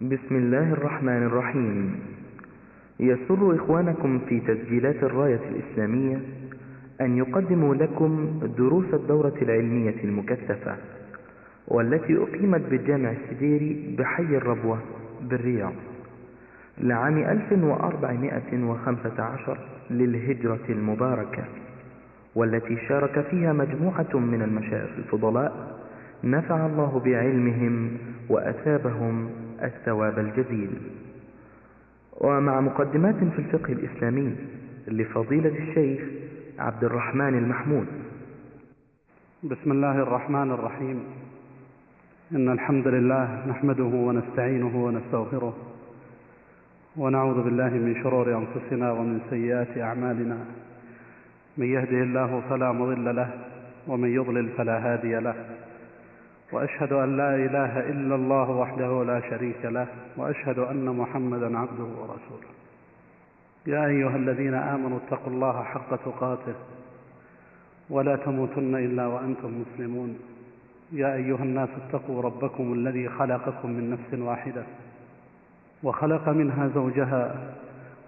بسم 0.00 0.36
الله 0.36 0.72
الرحمن 0.72 1.22
الرحيم. 1.22 2.00
يسر 3.00 3.54
إخوانكم 3.56 4.18
في 4.28 4.40
تسجيلات 4.40 5.02
الراية 5.02 5.40
الإسلامية 5.50 6.20
أن 7.00 7.16
يقدموا 7.16 7.74
لكم 7.74 8.40
دروس 8.58 8.94
الدورة 8.94 9.34
العلمية 9.42 10.04
المكثفة 10.04 10.76
والتي 11.68 12.16
أقيمت 12.16 12.60
بالجامع 12.70 13.10
السديري 13.12 13.96
بحي 13.98 14.22
الربوة 14.22 14.78
بالرياض 15.22 15.72
لعام 16.78 17.18
1415 17.18 19.58
للهجرة 19.90 20.60
المباركة 20.68 21.44
والتي 22.34 22.76
شارك 22.88 23.20
فيها 23.30 23.52
مجموعة 23.52 24.16
من 24.18 24.42
المشايخ 24.42 24.90
الفضلاء 24.98 25.78
نفع 26.24 26.66
الله 26.66 27.02
بعلمهم 27.04 27.90
وأثابهم 28.28 29.30
الثواب 29.62 30.18
الجزيل 30.18 30.70
ومع 32.20 32.60
مقدمات 32.60 33.14
في 33.14 33.38
الفقه 33.38 33.72
الإسلامي 33.72 34.36
لفضيلة 34.88 35.58
الشيخ 35.58 36.00
عبد 36.58 36.84
الرحمن 36.84 37.38
المحمود. 37.38 37.86
بسم 39.42 39.72
الله 39.72 39.98
الرحمن 39.98 40.50
الرحيم. 40.50 41.04
إن 42.32 42.52
الحمد 42.52 42.88
لله 42.88 43.46
نحمده 43.46 43.84
ونستعينه 43.84 44.84
ونستغفره. 44.84 45.56
ونعوذ 46.96 47.42
بالله 47.42 47.68
من 47.68 48.02
شرور 48.02 48.38
أنفسنا 48.38 48.92
ومن 48.92 49.20
سيئات 49.30 49.78
أعمالنا. 49.78 50.38
من 51.58 51.66
يهده 51.66 52.02
الله 52.02 52.42
فلا 52.50 52.72
مضل 52.72 53.16
له 53.16 53.30
ومن 53.86 54.08
يضلل 54.08 54.48
فلا 54.48 54.92
هادي 54.92 55.14
له. 55.14 55.34
وأشهد 56.54 56.92
أن 56.92 57.16
لا 57.16 57.34
إله 57.34 57.80
إلا 57.80 58.14
الله 58.14 58.50
وحده 58.50 59.04
لا 59.04 59.20
شريك 59.30 59.64
له 59.64 59.86
وأشهد 60.16 60.58
أن 60.58 60.86
محمدا 60.86 61.58
عبده 61.58 61.84
ورسوله. 62.00 62.50
يا 63.66 63.86
أيها 63.86 64.16
الذين 64.16 64.54
آمنوا 64.54 64.98
اتقوا 64.98 65.32
الله 65.32 65.62
حق 65.62 65.96
تقاته 65.96 66.54
ولا 67.90 68.16
تموتن 68.16 68.74
إلا 68.74 69.06
وأنتم 69.06 69.62
مسلمون. 69.62 70.18
يا 70.92 71.14
أيها 71.14 71.42
الناس 71.42 71.68
اتقوا 71.82 72.22
ربكم 72.22 72.72
الذي 72.72 73.08
خلقكم 73.08 73.70
من 73.70 73.90
نفس 73.90 74.20
واحدة 74.22 74.62
وخلق 75.82 76.28
منها 76.28 76.68
زوجها 76.74 77.34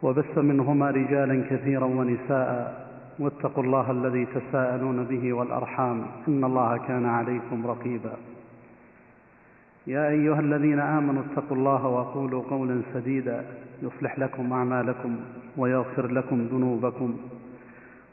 وبث 0.03 0.39
منهما 0.39 0.91
رجالا 0.91 1.45
كثيرا 1.51 1.85
ونساء. 1.85 2.87
واتقوا 3.19 3.65
الله 3.65 3.91
الذي 3.91 4.27
تساءلون 4.27 5.05
به 5.05 5.33
والأرحام 5.33 6.07
إن 6.29 6.45
الله 6.45 6.77
كان 6.77 7.07
عليكم 7.07 7.67
رقيبا. 7.67 8.15
يا 9.87 10.09
أيها 10.09 10.41
الذين 10.41 10.81
آمنوا 10.81 11.23
اتقوا 11.23 11.57
الله 11.57 11.87
وقولوا 11.87 12.43
قولا 12.51 12.83
سديدا 12.95 13.45
يصلح 13.83 14.19
لكم 14.19 14.53
أعمالكم 14.53 15.17
ويغفر 15.57 16.07
لكم 16.07 16.47
ذنوبكم. 16.53 17.17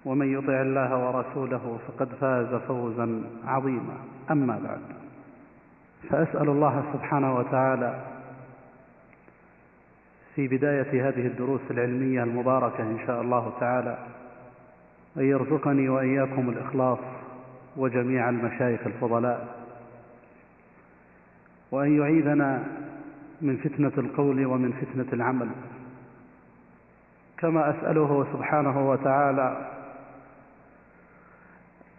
ومن 0.06 0.34
يطع 0.34 0.62
الله 0.62 1.08
ورسوله 1.08 1.80
فقد 1.88 2.10
فاز 2.22 2.56
فوزا 2.56 3.24
عظيما. 3.46 3.98
أما 4.32 4.60
بعد 4.64 4.80
فأسأل 6.10 6.50
الله 6.50 6.84
سبحانه 6.94 7.38
وتعالى 7.38 8.00
في 10.36 10.48
بداية 10.48 11.10
هذه 11.10 11.28
الدروس 11.28 11.62
العلمية 11.72 12.24
المباركة 12.24 12.84
إن 12.84 13.00
شاء 13.08 13.22
الله 13.22 13.54
تعالى 13.60 13.98
أن 15.18 15.24
يرزقني 15.24 15.90
وإياكم 15.90 16.50
الإخلاص 16.50 17.00
وجميع 17.78 18.30
المشايخ 18.30 18.88
الفضلاء. 18.88 19.63
وأن 21.74 21.98
يعيذنا 22.00 22.64
من 23.42 23.58
فتنة 23.58 23.92
القول 23.98 24.46
ومن 24.46 24.72
فتنة 24.72 25.14
العمل. 25.14 25.50
كما 27.38 27.70
أسأله 27.70 28.28
سبحانه 28.34 28.90
وتعالى 28.90 29.70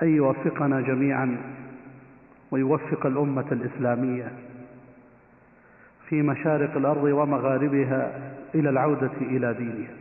أن 0.03 0.17
يوفقنا 0.17 0.81
جميعا 0.81 1.37
ويوفق 2.51 3.07
الأمة 3.07 3.47
الإسلامية 3.53 4.33
في 6.09 6.23
مشارق 6.23 6.77
الأرض 6.77 7.05
ومغاربها 7.05 8.33
إلى 8.55 8.71
العودة 8.71 9.13
إلى 9.21 9.55
دينها 9.55 9.95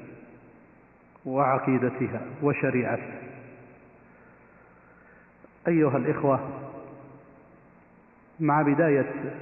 وعقيدتها 1.25 2.21
وشريعتها. 2.43 3.21
أيها 5.67 5.97
الإخوة 5.97 6.39
مع 8.39 8.61
بداية 8.61 9.33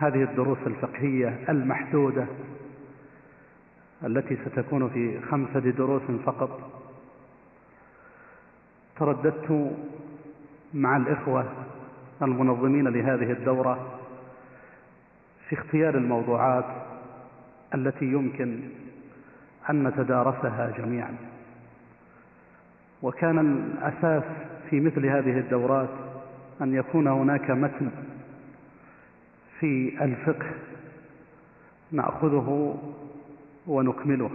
هذه 0.00 0.22
الدروس 0.22 0.58
الفقهية 0.66 1.38
المحدودة 1.48 2.26
التي 4.04 4.36
ستكون 4.46 4.88
في 4.88 5.20
خمسة 5.20 5.60
دروس 5.60 6.02
فقط 6.26 6.60
ترددت 8.98 9.76
مع 10.74 10.96
الإخوة 10.96 11.52
المنظمين 12.22 12.88
لهذه 12.88 13.32
الدورة 13.32 13.98
في 15.48 15.54
اختيار 15.54 15.94
الموضوعات 15.94 16.64
التي 17.74 18.04
يمكن 18.04 18.60
أن 19.70 19.84
نتدارسها 19.88 20.72
جميعا. 20.78 21.16
وكان 23.02 23.38
الأساس 23.38 24.22
في 24.70 24.80
مثل 24.80 25.06
هذه 25.06 25.38
الدورات 25.38 25.88
أن 26.62 26.74
يكون 26.74 27.06
هناك 27.08 27.50
متن 27.50 27.90
في 29.60 30.04
الفقه 30.04 30.46
نأخذه 31.92 32.78
ونكمله. 33.66 34.30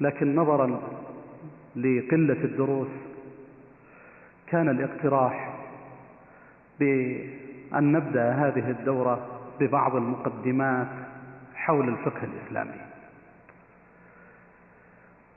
لكن 0.00 0.34
نظرا 0.36 0.80
لقلة 1.76 2.44
الدروس 2.44 2.88
كان 4.46 4.68
الاقتراح 4.68 5.58
بأن 6.80 7.92
نبدأ 7.92 8.32
هذه 8.32 8.70
الدورة 8.70 9.40
ببعض 9.60 9.96
المقدمات 9.96 10.88
حول 11.54 11.88
الفقه 11.88 12.24
الإسلامي. 12.24 12.80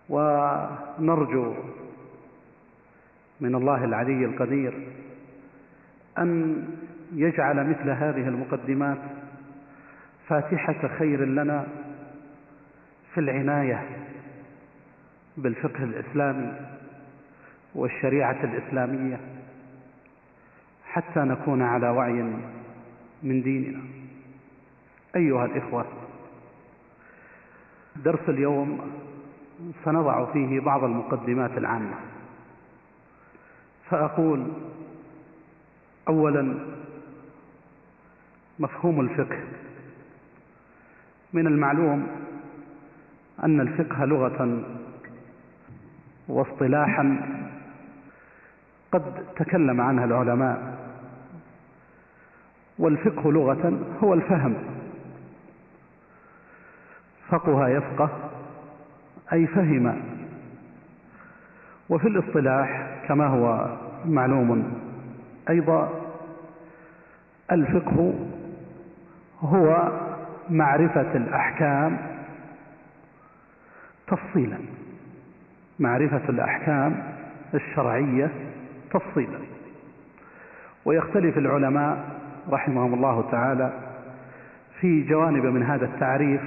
ونرجو 0.09 1.53
من 3.41 3.55
الله 3.55 3.85
العلي 3.85 4.25
القدير 4.25 4.87
أن 6.17 6.67
يجعل 7.13 7.69
مثل 7.69 7.89
هذه 7.89 8.27
المقدمات 8.27 8.97
فاتحة 10.27 10.87
خير 10.87 11.25
لنا 11.25 11.67
في 13.13 13.19
العناية 13.19 13.83
بالفقه 15.37 15.83
الإسلامي 15.83 16.53
والشريعة 17.75 18.43
الإسلامية 18.43 19.19
حتى 20.85 21.19
نكون 21.19 21.61
على 21.61 21.89
وعي 21.89 22.23
من 23.23 23.41
ديننا. 23.41 23.81
أيها 25.15 25.45
الإخوة 25.45 25.85
درس 27.95 28.29
اليوم 28.29 28.91
سنضع 29.85 30.33
فيه 30.33 30.59
بعض 30.59 30.83
المقدمات 30.83 31.57
العامة. 31.57 31.95
فأقول 33.89 34.47
أولا 36.07 36.59
مفهوم 38.59 38.99
الفقه. 38.99 39.39
من 41.33 41.47
المعلوم 41.47 42.07
أن 43.43 43.59
الفقه 43.61 44.05
لغة 44.05 44.63
واصطلاحا 46.27 47.17
قد 48.91 49.25
تكلم 49.35 49.81
عنها 49.81 50.05
العلماء 50.05 50.77
والفقه 52.79 53.31
لغة 53.31 53.79
هو 54.03 54.13
الفهم. 54.13 54.55
فقه 57.29 57.69
يفقه 57.69 58.09
أي 59.33 59.47
فهم. 59.47 60.01
وفي 61.89 62.07
الاصطلاح 62.07 62.97
كما 63.07 63.27
هو 63.27 63.77
معلوم 64.05 64.73
أيضا 65.49 66.01
الفقه 67.51 68.13
هو 69.41 69.91
معرفة 70.49 71.15
الأحكام 71.15 71.97
تفصيلا. 74.07 74.57
معرفة 75.79 76.29
الأحكام 76.29 77.03
الشرعية 77.53 78.31
تفصيلا. 78.91 79.39
ويختلف 80.85 81.37
العلماء 81.37 82.19
رحمهم 82.49 82.93
الله 82.93 83.31
تعالى 83.31 83.73
في 84.81 85.03
جوانب 85.03 85.45
من 85.45 85.63
هذا 85.63 85.85
التعريف 85.85 86.41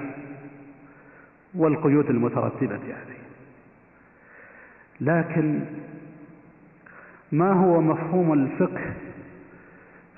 والقيود 1.54 2.10
المترتبة 2.10 2.74
عليه. 2.74 3.18
لكن 5.00 5.60
ما 7.32 7.52
هو 7.52 7.80
مفهوم 7.80 8.32
الفقه 8.32 8.92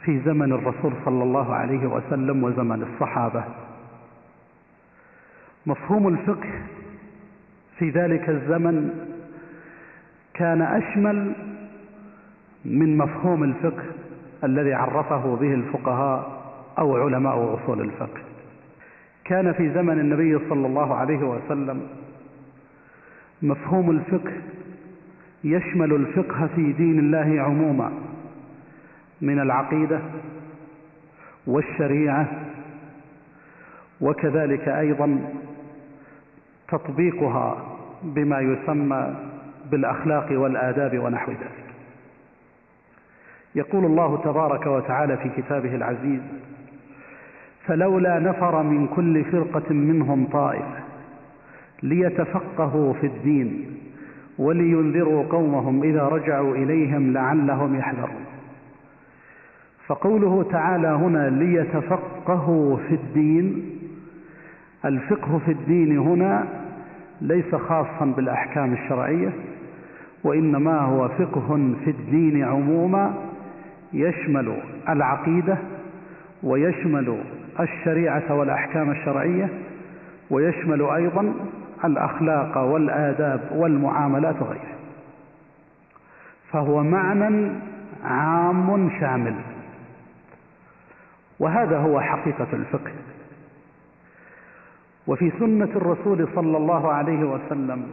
في 0.04 0.20
زمن 0.20 0.52
الرسول 0.52 0.92
صلى 1.04 1.22
الله 1.22 1.54
عليه 1.54 1.86
وسلم 1.86 2.44
وزمن 2.44 2.82
الصحابة. 2.82 3.44
مفهوم 5.66 6.08
الفقه 6.08 6.48
في 7.78 7.90
ذلك 7.90 8.28
الزمن 8.28 8.90
كان 10.34 10.62
أشمل 10.62 11.32
من 12.64 12.98
مفهوم 12.98 13.44
الفقه 13.44 13.84
الذي 14.44 14.74
عرفه 14.74 15.36
به 15.36 15.54
الفقهاء 15.54 16.42
أو 16.78 16.96
علماء 16.96 17.54
أصول 17.54 17.80
الفقه. 17.80 18.20
كان 19.24 19.52
في 19.52 19.74
زمن 19.74 20.00
النبي 20.00 20.38
صلى 20.48 20.66
الله 20.66 20.94
عليه 20.94 21.18
وسلم 21.18 21.82
مفهوم 23.42 23.90
الفقه 23.90 24.32
يشمل 25.44 25.92
الفقه 25.92 26.46
في 26.56 26.72
دين 26.72 26.98
الله 26.98 27.42
عموما. 27.42 27.92
من 29.20 29.40
العقيدة 29.40 30.00
والشريعة 31.46 32.28
وكذلك 34.00 34.68
أيضا 34.68 35.18
تطبيقها 36.68 37.56
بما 38.02 38.40
يسمى 38.40 39.14
بالأخلاق 39.70 40.26
والآداب 40.32 40.98
ونحو 40.98 41.32
ذلك. 41.32 41.64
يقول 43.54 43.84
الله 43.84 44.16
تبارك 44.24 44.66
وتعالى 44.66 45.16
في 45.16 45.28
كتابه 45.28 45.74
العزيز 45.74 46.20
فلولا 47.66 48.18
نفر 48.18 48.62
من 48.62 48.86
كل 48.86 49.24
فرقة 49.24 49.74
منهم 49.74 50.26
طائفة 50.26 50.80
ليتفقهوا 51.82 52.92
في 52.92 53.06
الدين 53.06 53.76
ولينذروا 54.38 55.24
قومهم 55.30 55.82
إذا 55.82 56.02
رجعوا 56.02 56.54
إليهم 56.56 57.12
لعلهم 57.12 57.76
يحذرون. 57.76 58.24
فقوله 59.90 60.42
تعالى 60.52 60.88
هنا 60.88 61.30
ليتفقهوا 61.30 62.76
في 62.76 62.94
الدين 62.94 63.70
الفقه 64.84 65.38
في 65.38 65.52
الدين 65.52 65.98
هنا 65.98 66.44
ليس 67.20 67.54
خاصا 67.54 68.04
بالأحكام 68.16 68.72
الشرعية 68.72 69.32
وإنما 70.24 70.78
هو 70.80 71.08
فقه 71.08 71.74
في 71.84 71.90
الدين 71.90 72.44
عموما 72.44 73.14
يشمل 73.92 74.56
العقيدة 74.88 75.58
ويشمل 76.42 77.18
الشريعة 77.60 78.34
والأحكام 78.34 78.90
الشرعية 78.90 79.48
ويشمل 80.30 80.82
أيضا 80.82 81.34
الأخلاق 81.84 82.58
والآداب 82.58 83.40
والمعاملات 83.56 84.42
وغيرها. 84.42 84.76
فهو 86.52 86.82
معنى 86.82 87.50
عام 88.04 88.90
شامل. 89.00 89.34
وهذا 91.40 91.78
هو 91.78 92.00
حقيقة 92.00 92.46
الفقه. 92.52 92.92
وفي 95.06 95.32
سنة 95.38 95.64
الرسول 95.76 96.28
صلى 96.34 96.56
الله 96.56 96.92
عليه 96.92 97.24
وسلم 97.24 97.86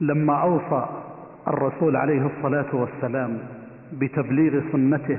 لما 0.00 0.34
أوصى 0.42 0.86
الرسول 1.48 1.96
عليه 1.96 2.26
الصلاة 2.26 2.66
والسلام 2.72 3.38
بتبليغ 3.92 4.62
سنته 4.72 5.18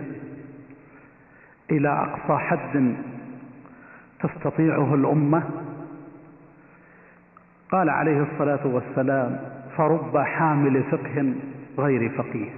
إلى 1.71 1.89
أقصى 1.89 2.37
حد 2.43 2.95
تستطيعه 4.23 4.95
الأمة 4.95 5.43
قال 7.71 7.89
عليه 7.89 8.21
الصلاة 8.31 8.67
والسلام 8.67 9.39
فرب 9.77 10.17
حامل 10.17 10.83
فقه 10.83 11.33
غير 11.77 12.09
فقيه. 12.09 12.49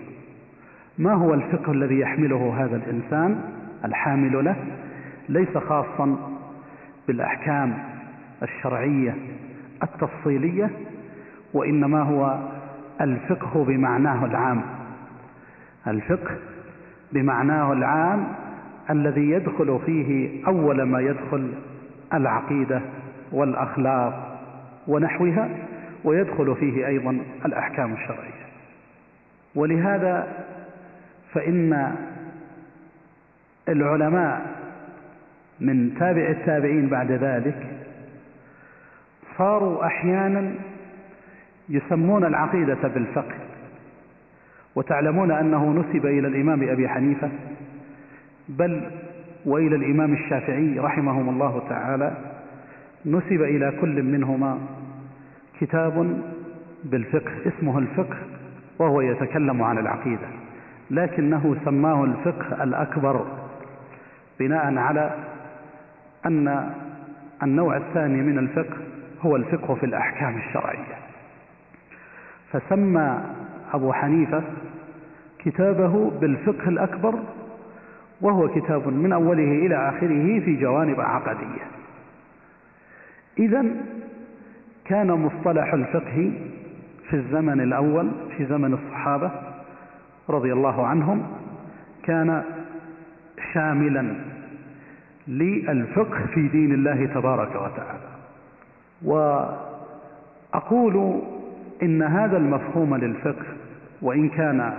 ما 0.97 1.13
هو 1.13 1.33
الفقه 1.33 1.71
الذي 1.71 1.99
يحمله 1.99 2.55
هذا 2.57 2.75
الإنسان؟ 2.75 3.56
الحامل 3.85 4.45
له 4.45 4.55
ليس 5.29 5.57
خاصا 5.57 6.15
بالأحكام 7.07 7.77
الشرعية 8.43 9.15
التفصيلية 9.83 10.69
وإنما 11.53 12.01
هو 12.01 12.39
الفقه 13.01 13.63
بمعناه 13.65 14.25
العام. 14.25 14.61
الفقه 15.87 16.35
بمعناه 17.13 17.73
العام 17.73 18.27
الذي 18.89 19.29
يدخل 19.29 19.79
فيه 19.85 20.45
أول 20.47 20.81
ما 20.83 20.99
يدخل 20.99 21.53
العقيدة 22.13 22.81
والأخلاق 23.31 24.39
ونحوها 24.87 25.49
ويدخل 26.03 26.55
فيه 26.55 26.87
أيضا 26.87 27.19
الأحكام 27.45 27.93
الشرعية. 27.93 28.47
ولهذا 29.55 30.27
فإن 31.33 31.95
العلماء 33.69 34.55
من 35.59 35.95
تابع 35.99 36.29
التابعين 36.29 36.89
بعد 36.89 37.11
ذلك 37.11 37.67
صاروا 39.37 39.85
أحيانا 39.85 40.51
يسمون 41.69 42.25
العقيدة 42.25 42.87
بالفقه 42.87 43.35
وتعلمون 44.75 45.31
أنه 45.31 45.71
نسب 45.71 46.05
إلى 46.05 46.27
الإمام 46.27 46.69
أبي 46.69 46.89
حنيفة 46.89 47.29
بل 48.49 48.91
وإلى 49.45 49.75
الإمام 49.75 50.13
الشافعي 50.13 50.79
رحمهم 50.79 51.29
الله 51.29 51.61
تعالى 51.69 52.17
نسب 53.05 53.41
إلى 53.41 53.73
كل 53.81 54.03
منهما 54.03 54.57
كتاب 55.59 56.21
بالفقه 56.83 57.31
اسمه 57.47 57.79
الفقه 57.79 58.17
وهو 58.79 59.01
يتكلم 59.01 59.63
عن 59.63 59.77
العقيدة 59.77 60.27
لكنه 60.91 61.55
سماه 61.65 62.03
الفقه 62.03 62.63
الأكبر. 62.63 63.25
بناء 64.39 64.77
على 64.77 65.15
أن 66.25 66.69
النوع 67.43 67.77
الثاني 67.77 68.21
من 68.21 68.37
الفقه 68.37 68.77
هو 69.21 69.35
الفقه 69.35 69.75
في 69.75 69.85
الأحكام 69.85 70.37
الشرعية. 70.37 70.95
فسمى 72.51 73.21
أبو 73.73 73.93
حنيفة 73.93 74.43
كتابه 75.39 76.11
بالفقه 76.21 76.69
الأكبر 76.69 77.19
وهو 78.21 78.47
كتاب 78.47 78.87
من 78.87 79.13
أوله 79.13 79.65
إلى 79.65 79.89
آخره 79.89 80.39
في 80.39 80.55
جوانب 80.55 81.01
عقدية. 81.01 81.63
إذا 83.39 83.65
كان 84.85 85.07
مصطلح 85.11 85.73
الفقه 85.73 86.31
في 87.09 87.13
الزمن 87.15 87.61
الأول 87.61 88.11
في 88.37 88.45
زمن 88.45 88.73
الصحابة 88.73 89.31
رضي 90.29 90.53
الله 90.53 90.87
عنهم 90.87 91.27
كان 92.03 92.43
شاملا 93.57 94.15
للفقه 95.27 96.25
في 96.33 96.47
دين 96.47 96.73
الله 96.73 97.05
تبارك 97.05 97.55
وتعالى. 97.55 98.09
وأقول 100.53 101.21
إن 101.83 102.01
هذا 102.03 102.37
المفهوم 102.37 102.95
للفقه 102.95 103.45
وإن 104.01 104.29
كان 104.29 104.73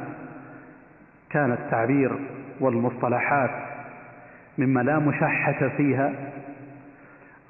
كان 1.31 1.53
التعبير 1.53 2.13
والمصطلحات 2.61 3.51
مما 4.59 4.81
لا 4.81 4.99
مشحة 4.99 5.69
فيها 5.77 6.13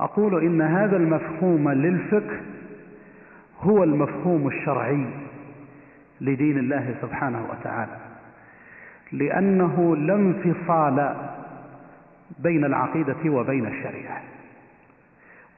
أقول 0.00 0.44
إن 0.44 0.60
هذا 0.62 0.96
المفهوم 0.96 1.70
للفقه 1.70 2.36
هو 3.60 3.84
المفهوم 3.84 4.46
الشرعي 4.48 5.06
لدين 6.20 6.58
الله 6.58 6.94
سبحانه 7.02 7.46
وتعالى. 7.50 8.07
لأنه 9.12 9.96
لا 9.96 10.14
انفصال 10.14 11.16
بين 12.38 12.64
العقيدة 12.64 13.16
وبين 13.26 13.66
الشريعة. 13.66 14.22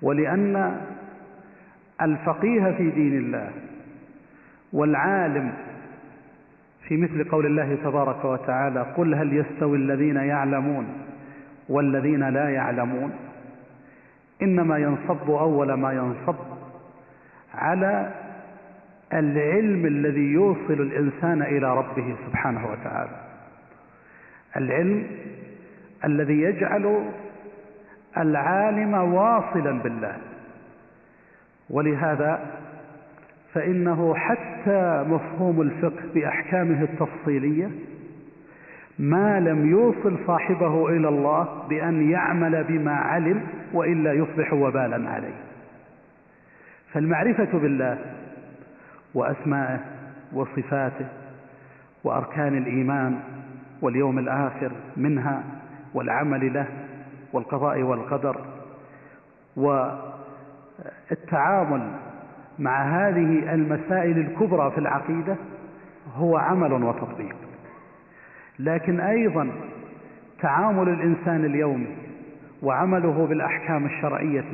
ولأن 0.03 0.81
الفقيه 2.03 2.71
في 2.71 2.91
دين 2.91 3.19
الله 3.19 3.51
والعالم 4.73 5.53
في 6.89 6.97
مثل 6.97 7.25
قول 7.25 7.47
الله 7.47 7.75
تبارك 7.85 8.25
وتعالى 8.25 8.81
قل 8.81 9.15
هل 9.15 9.37
يستوي 9.37 9.77
الذين 9.77 10.17
يعلمون 10.17 10.87
والذين 11.69 12.29
لا 12.29 12.49
يعلمون. 12.49 13.13
إنما 14.43 14.79
ينصب 14.79 15.31
أول 15.31 15.73
ما 15.73 15.93
ينصب 15.93 16.37
على 17.55 18.13
العلم 19.13 19.87
الذي 19.87 20.33
يوصل 20.33 20.73
الإنسان 20.73 21.43
إلى 21.43 21.77
ربه 21.77 22.17
سبحانه 22.27 22.67
وتعالى. 22.71 23.20
العلم 24.57 25.07
الذي 26.05 26.41
يجعل 26.41 27.11
العالم 28.19 28.95
واصلا 28.95 29.83
بالله. 29.83 30.17
ولهذا 31.71 32.47
فإنه 33.55 34.15
حتى 34.15 35.05
مفهوم 35.09 35.61
الفقه 35.61 36.03
بأحكامه 36.15 36.83
التفصيلية 36.83 37.71
ما 38.99 39.41
لم 39.41 39.71
يوصل 39.71 40.19
صاحبه 40.27 40.89
إلى 40.89 41.09
الله 41.09 41.67
بأن 41.69 42.11
يعمل 42.11 42.65
بما 42.65 42.95
علم 42.95 43.43
وإلا 43.73 44.13
يصبح 44.13 44.53
وبالا 44.53 45.11
عليه. 45.11 45.35
فالمعرفة 46.93 47.59
بالله 47.59 47.99
وأسمائه 49.15 49.81
وصفاته 50.33 51.07
وأركان 52.05 52.59
الإيمان 52.59 53.21
واليوم 53.83 54.19
الآخر 54.19 54.73
منها 54.97 55.43
والعمل 55.95 56.55
له 56.55 56.67
والقضاء 57.33 57.83
والقدر. 57.83 58.37
والتعامل 61.11 61.91
مع 62.59 62.83
هذه 62.83 63.55
المسائل 63.55 64.19
الكبرى 64.19 64.71
في 64.71 64.79
العقيدة 64.79 65.37
هو 66.17 66.37
عمل 66.37 66.73
وتطبيق. 66.73 67.37
لكن 68.59 69.01
أيضا 69.01 69.51
تعامل 70.43 70.89
الإنسان 70.89 71.45
اليومي 71.45 71.97
وعمله 72.63 73.27
بالأحكام 73.27 73.87
الشرعية 73.87 74.45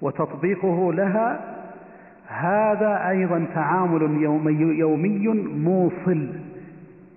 وتطبيقه 0.00 0.92
لها 0.92 1.40
هذا 2.28 3.08
أيضا 3.08 3.46
تعامل 3.54 4.22
يومي, 4.22 4.52
يومي 4.78 5.28
موصل 5.54 6.28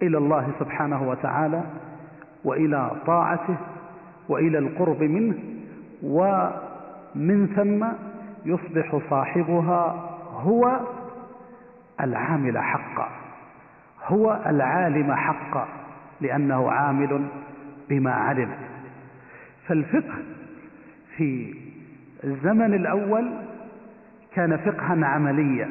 إلى 0.01 0.17
الله 0.17 0.47
سبحانه 0.59 1.09
وتعالى 1.09 1.63
وإلى 2.43 2.91
طاعته 3.05 3.57
وإلى 4.29 4.57
القرب 4.57 5.03
منه 5.03 5.35
ومن 6.03 7.47
ثم 7.55 7.85
يصبح 8.45 8.99
صاحبها 9.09 10.09
هو 10.33 10.79
العامل 12.01 12.57
حقا 12.57 13.09
هو 14.07 14.39
العالم 14.45 15.13
حقا 15.13 15.67
لأنه 16.21 16.71
عامل 16.71 17.25
بما 17.89 18.11
علم. 18.11 18.49
فالفقه 19.67 20.15
في 21.17 21.55
الزمن 22.23 22.73
الأول 22.73 23.31
كان 24.33 24.57
فقها 24.57 25.05
عمليا 25.05 25.69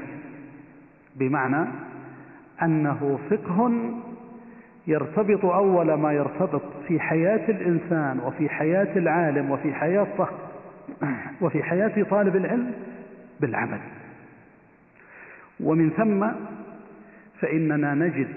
بمعنى 1.17 1.69
أنه 2.63 3.19
فقه 3.31 3.71
يرتبط 4.89 5.45
أول 5.45 5.95
ما 5.95 6.13
يرتبط 6.13 6.63
في 6.89 7.01
حياة 7.01 7.51
الإنسان 7.51 8.21
وفي 8.21 8.49
حياة 8.49 8.99
العالم 8.99 9.51
وفي 9.51 9.75
حياة 9.75 10.07
وفي 11.43 11.63
حياة 11.63 12.05
طالب 12.11 12.37
العلم 12.37 12.73
بالعمل. 13.41 13.81
ومن 15.61 15.91
ثم 15.91 16.27
فإننا 17.41 17.95
نجد 17.95 18.29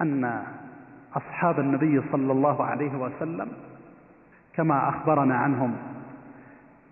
أن 0.00 0.42
أصحاب 1.16 1.60
النبي 1.60 2.02
صلى 2.12 2.32
الله 2.32 2.64
عليه 2.64 2.96
وسلم 2.98 3.48
كما 4.54 4.88
أخبرنا 4.88 5.34
عنهم 5.36 5.76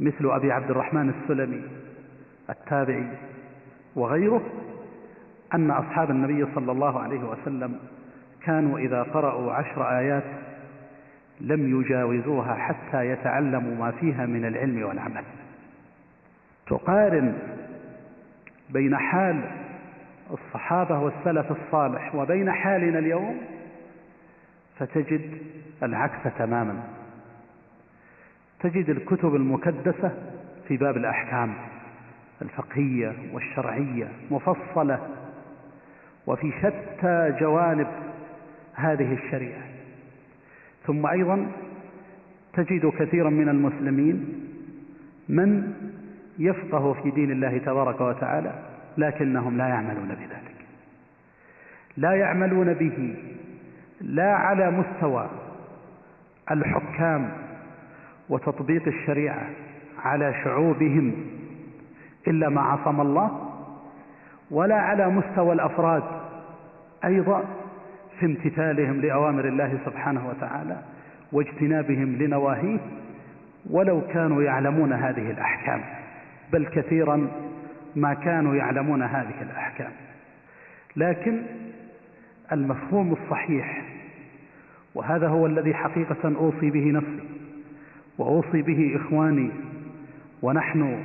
مثل 0.01 0.31
أبي 0.31 0.53
عبد 0.53 0.71
الرحمن 0.71 1.09
السلمي 1.09 1.63
التابعي 2.51 3.09
وغيره 3.97 4.43
أن 5.55 5.71
أصحاب 5.71 6.11
النبي 6.11 6.47
صلى 6.55 6.73
الله 6.73 7.01
عليه 7.01 7.25
وسلم 7.25 7.79
كانوا 8.47 8.79
إذا 8.79 9.03
قرأوا 9.03 9.53
عشر 9.53 9.99
آيات 9.99 10.25
لم 11.41 11.81
يجاوزوها 11.81 12.55
حتى 12.55 13.07
يتعلموا 13.07 13.75
ما 13.75 13.91
فيها 13.91 14.27
من 14.27 14.45
العلم 14.45 14.83
والعمل. 14.83 15.25
تقارن 16.67 17.35
بين 18.71 18.97
حال 18.97 19.45
الصحابة 20.31 20.99
والسلف 20.99 21.53
الصالح 21.53 22.15
وبين 22.15 22.53
حالنا 22.53 22.99
اليوم 22.99 23.41
فتجد 24.79 25.39
العكس 25.83 26.35
تماما. 26.39 26.83
تجد 28.61 28.89
الكتب 28.91 29.35
المكدسة 29.35 30.13
في 30.69 30.77
باب 30.77 30.97
الأحكام 30.97 31.55
الفقهية 32.43 33.13
والشرعية 33.33 34.09
مفصلة 34.31 34.99
وفي 36.27 36.53
شتى 36.63 37.37
جوانب 37.41 37.87
هذه 38.75 39.13
الشريعة. 39.13 39.63
ثم 40.87 41.07
أيضا 41.07 41.47
تجد 42.53 42.87
كثيرا 42.87 43.31
من 43.31 43.49
المسلمين 43.49 44.45
من 45.29 45.73
يفقه 46.39 46.93
في 46.93 47.11
دين 47.11 47.31
الله 47.31 47.59
تبارك 47.59 48.01
وتعالى 48.01 48.53
لكنهم 48.99 49.57
لا 49.57 49.69
يعملون 49.69 50.09
بذلك. 50.09 50.55
لا 51.97 52.13
يعملون 52.13 52.75
به 52.75 53.17
لا 54.01 54.35
على 54.35 54.71
مستوى 54.71 55.29
الحكام 56.51 57.31
وتطبيق 58.29 58.87
الشريعة 58.87 59.47
على 59.99 60.35
شعوبهم 60.45 61.15
إلا 62.27 62.49
ما 62.49 62.61
عصم 62.61 63.01
الله 63.01 63.51
ولا 64.51 64.75
على 64.77 65.09
مستوى 65.09 65.53
الأفراد 65.53 66.03
أيضا. 67.05 67.45
في 68.21 68.27
امتثالهم 68.27 69.01
لأوامر 69.01 69.49
الله 69.49 69.79
سبحانه 69.85 70.29
وتعالى 70.29 70.77
واجتنابهم 71.33 72.17
لنواهيه 72.17 72.79
ولو 73.71 74.01
كانوا 74.01 74.43
يعلمون 74.43 74.93
هذه 74.93 75.31
الأحكام 75.31 75.81
بل 76.53 76.67
كثيرا 76.67 77.29
ما 77.97 78.15
كانوا 78.15 78.55
يعلمون 78.55 79.03
هذه 79.03 79.43
الأحكام. 79.43 79.91
لكن 80.97 81.43
المفهوم 82.53 83.13
الصحيح 83.13 83.83
وهذا 84.95 85.29
هو 85.29 85.47
الذي 85.47 85.75
حقيقة 85.75 86.37
أوصي 86.37 86.71
به 86.71 86.91
نفسي 86.91 87.29
وأوصي 88.19 88.63
به 88.63 88.97
إخواني 88.97 89.51
ونحن 90.43 91.05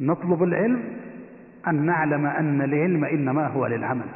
نطلب 0.00 0.42
العلم 0.42 0.82
أن 1.68 1.86
نعلم 1.86 2.26
أن 2.26 2.62
العلم 2.62 3.04
إنما 3.04 3.46
هو 3.46 3.66
للعمل. 3.66 4.06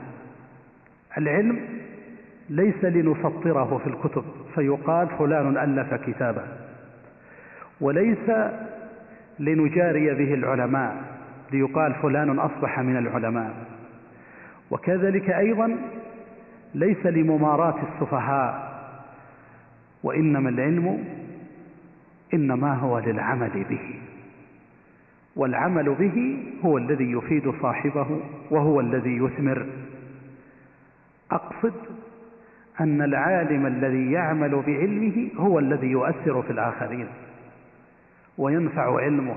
العلم 1.19 1.61
ليس 2.51 2.85
لنسطره 2.85 3.81
في 3.85 3.87
الكتب 3.91 4.25
فيقال 4.55 5.09
فلان 5.19 5.57
ألف 5.59 5.95
كتابا 5.95 6.47
وليس 7.81 8.31
لنجاري 9.39 10.15
به 10.15 10.35
العلماء 10.35 11.19
ليقال 11.53 11.95
فلان 11.95 12.39
أصبح 12.39 12.81
من 12.81 12.97
العلماء. 12.97 13.55
وكذلك 14.71 15.31
أيضا 15.31 15.77
ليس 16.75 17.07
لمماراة 17.07 17.75
السفهاء 17.83 18.79
وإنما 20.03 20.49
العلم 20.49 21.05
إنما 22.35 22.75
هو 22.75 22.99
للعمل 22.99 23.65
به. 23.71 23.95
والعمل 25.37 25.95
به 25.95 26.45
هو 26.65 26.79
الذي 26.79 27.13
يفيد 27.13 27.55
صاحبه 27.63 28.21
وهو 28.51 28.81
الذي 28.81 29.17
يثمر. 29.17 29.67
أقصد 31.31 31.75
أن 32.81 33.03
العالم 33.03 33.67
الذي 33.67 34.13
يعمل 34.13 34.63
بعلمه 34.67 35.29
هو 35.37 35.59
الذي 35.59 35.87
يؤثر 35.87 36.43
في 36.43 36.51
الآخرين 36.51 37.07
وينفع 38.39 39.01
علمه. 39.01 39.37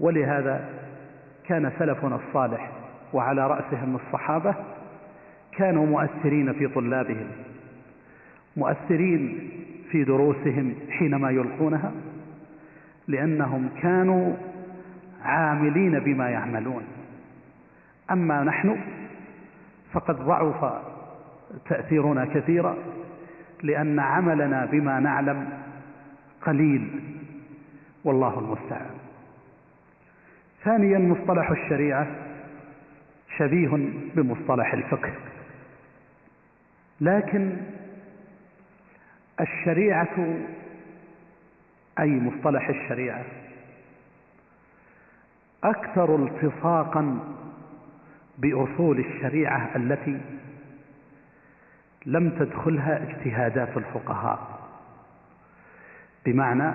ولهذا 0.00 0.68
كان 1.46 1.72
سلفنا 1.78 2.16
الصالح 2.16 2.70
وعلى 3.12 3.46
رأسهم 3.46 3.96
الصحابة 3.96 4.54
كانوا 5.52 5.86
مؤثرين 5.86 6.52
في 6.52 6.68
طلابهم 6.68 7.26
مؤثرين 8.56 9.50
في 9.90 10.04
دروسهم 10.04 10.74
حينما 10.90 11.30
يلقونها 11.30 11.92
لأنهم 13.08 13.68
كانوا 13.82 14.34
عاملين 15.22 15.98
بما 16.00 16.30
يعملون. 16.30 16.82
أما 18.10 18.42
نحن 18.42 18.76
فقد 19.92 20.16
ضعف 20.16 20.72
تأثيرنا 21.68 22.24
كثيرا 22.24 22.76
لأن 23.62 23.98
عملنا 24.00 24.66
بما 24.66 25.00
نعلم 25.00 25.48
قليل 26.42 27.00
والله 28.04 28.38
المستعان. 28.38 28.90
ثانيا 30.64 30.98
مصطلح 30.98 31.50
الشريعة 31.50 32.06
شبيه 33.36 33.88
بمصطلح 34.14 34.72
الفقه. 34.72 35.12
لكن 37.00 37.56
الشريعة 39.40 40.36
أي 41.98 42.10
مصطلح 42.10 42.68
الشريعة 42.68 43.24
أكثر 45.64 46.16
التصاقا 46.24 47.18
بأصول 48.38 48.98
الشريعة 48.98 49.70
التي 49.76 50.20
لم 52.06 52.30
تدخلها 52.30 53.02
اجتهادات 53.02 53.76
الفقهاء. 53.76 54.38
بمعنى 56.26 56.72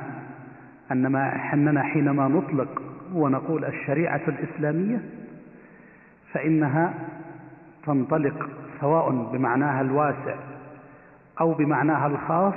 أن 0.91 1.07
ما 1.07 1.53
أننا 1.53 1.83
حينما 1.83 2.27
نطلق 2.27 2.81
ونقول 3.13 3.65
الشريعة 3.65 4.21
الإسلامية 4.27 5.01
فإنها 6.33 6.93
تنطلق 7.85 8.49
سواء 8.81 9.09
بمعناها 9.11 9.81
الواسع 9.81 10.35
أو 11.41 11.53
بمعناها 11.53 12.07
الخاص 12.07 12.53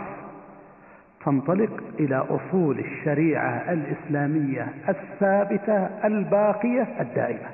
تنطلق 1.25 1.83
إلى 2.01 2.17
أصول 2.17 2.79
الشريعة 2.79 3.73
الإسلامية 3.73 4.69
الثابتة 4.89 5.77
الباقية 6.05 6.89
الدائمة 7.01 7.49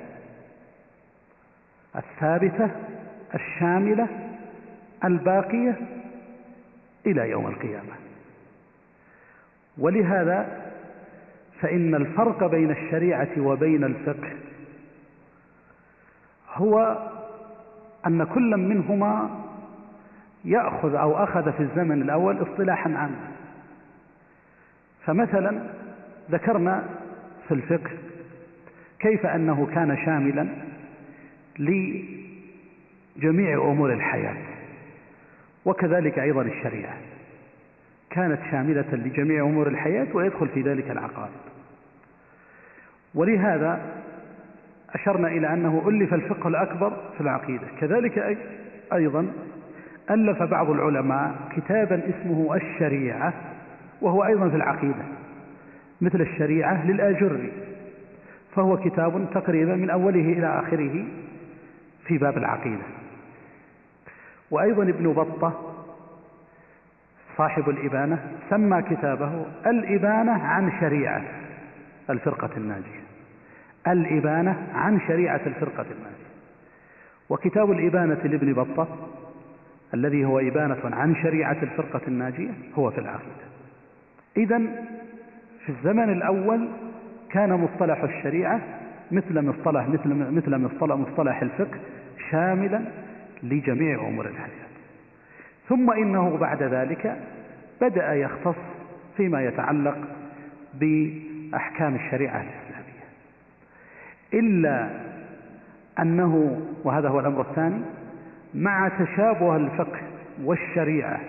الثابتة 1.97 2.71
الشاملة 3.35 4.09
الباقية 5.05 5.77
إلى 7.07 7.31
يوم 7.31 7.47
القيامة. 7.47 7.93
ولهذا 9.79 10.71
فإن 11.61 11.95
الفرق 11.95 12.47
بين 12.47 12.71
الشريعة 12.71 13.29
وبين 13.39 13.85
الفقه 13.85 14.31
هو 16.55 16.99
أن 18.07 18.25
كل 18.25 18.57
منهما 18.57 19.41
يأخذ 20.45 20.95
أو 20.95 21.25
أخذ 21.25 21.53
في 21.53 21.61
الزمن 21.61 22.03
الأول 22.03 22.43
اصطلاحا 22.43 22.95
عاما. 22.95 23.31
فمثلا 25.05 25.61
ذكرنا 26.31 26.85
في 27.49 27.55
الفقه 27.55 27.91
كيف 28.99 29.27
أنه 29.27 29.67
كان 29.67 29.97
شاملا 30.05 30.49
لجميع 31.59 33.59
أمور 33.59 33.93
الحياة. 33.93 34.50
وكذلك 35.65 36.19
أيضا 36.19 36.43
الشريعة. 36.43 36.97
كانت 38.11 38.39
شاملة 38.51 38.85
لجميع 38.93 39.45
أمور 39.45 39.69
الحياة 39.69 40.07
ويدخل 40.15 40.49
في 40.49 40.63
ذلك 40.63 40.91
العقائد. 40.91 41.33
ولهذا 43.15 43.81
أشرنا 44.95 45.29
إلى 45.29 45.53
أنه 45.53 45.89
ألف 45.89 46.15
الفقه 46.15 46.49
الأكبر 46.49 46.97
في 47.15 47.21
العقيدة. 47.21 47.67
كذلك 47.81 48.39
أيضا 48.93 49.33
ألف 50.11 50.43
بعض 50.43 50.71
العلماء 50.71 51.35
كتابا 51.57 52.03
اسمه 52.09 52.55
الشريعة 52.57 53.35
وهو 54.01 54.25
أيضا 54.25 54.49
في 54.49 54.57
العقيدة 54.57 55.05
مثل 56.01 56.21
الشريعة 56.21 56.87
للآجري 56.87 57.53
فهو 58.55 58.77
كتاب 58.77 59.31
تقريبا 59.35 59.75
من 59.77 59.91
أوله 59.91 60.21
إلى 60.21 60.47
آخره 60.47 61.05
في 62.07 62.19
باب 62.19 62.39
العقيدة. 62.39 63.00
وأيضا 64.51 64.83
ابن 64.83 65.13
بطة 65.13 65.75
صاحب 67.37 67.69
الإبانة 67.69 68.19
سمى 68.51 68.83
كتابه 68.83 69.47
الإبانة 69.67 70.33
عن 70.33 70.73
شريعة 70.81 71.23
الفرقة 72.11 72.51
الناجية. 72.57 73.01
الإبانة 73.89 74.57
عن 74.75 75.01
شريعة 75.01 75.41
الفرقة 75.47 75.87
الناجية. 75.91 76.31
وكتاب 77.29 77.71
الإبانة 77.71 78.15
لابن 78.25 78.53
بطة 78.53 78.89
الذي 79.95 80.25
هو 80.25 80.39
إبانة 80.39 80.81
عن 80.85 81.15
شريعة 81.15 81.57
الفرقة 81.63 82.01
الناجية 82.09 82.51
هو 82.75 82.91
في 82.91 82.99
العقيدة. 82.99 83.51
إذا 84.37 84.59
في 85.67 85.69
الزمن 85.69 86.13
الأول 86.13 86.69
كان 87.31 87.53
مصطلح 87.53 88.03
الشريعة 88.03 88.61
مثل 89.11 89.43
مصطلح 89.43 89.89
مثل 89.89 90.09
مثل 90.09 90.59
مصطلح 90.59 90.97
مصطلح 90.97 91.43
الفقه 91.43 91.79
شاملا 92.31 92.81
لجميع 93.43 94.09
أمور 94.09 94.27
الحياة. 94.27 94.71
ثم 95.69 95.91
إنه 95.91 96.37
بعد 96.37 96.63
ذلك 96.63 97.17
بدأ 97.81 98.15
يختص 98.15 98.57
فيما 99.17 99.45
يتعلق 99.45 99.99
بأحكام 100.75 101.95
الشريعة 101.95 102.43
الإسلامية. 102.43 102.91
إلا 104.35 104.91
أنه 105.99 106.61
وهذا 106.85 107.09
هو 107.09 107.21
الأمر 107.21 107.41
الثاني 107.41 107.81
مع 108.55 108.89
تشابه 108.89 109.57
الفقه 109.57 110.01
والشريعة 110.45 111.21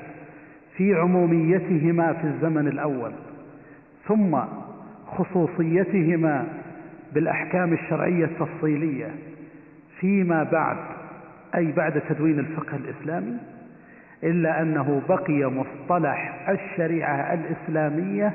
في 0.78 0.96
عموميتهما 0.96 2.14
في 2.14 2.24
الزمن 2.24 2.68
الأول 2.68 3.12
ثم 4.08 4.40
خصوصيتهما 5.08 6.48
بالأحكام 7.14 7.74
الشرعية 7.74 8.26
التفصيلية 8.26 9.10
فيما 10.00 10.44
بعد 10.44 10.78
أي 11.56 11.72
بعد 11.72 12.02
تدوين 12.10 12.40
الفقه 12.40 12.76
الإسلامي 12.76 13.38
إلا 14.24 14.62
أنه 14.62 15.02
بقي 15.10 15.46
مصطلح 15.52 16.50
الشريعة 16.50 17.34
الإسلامية 17.34 18.34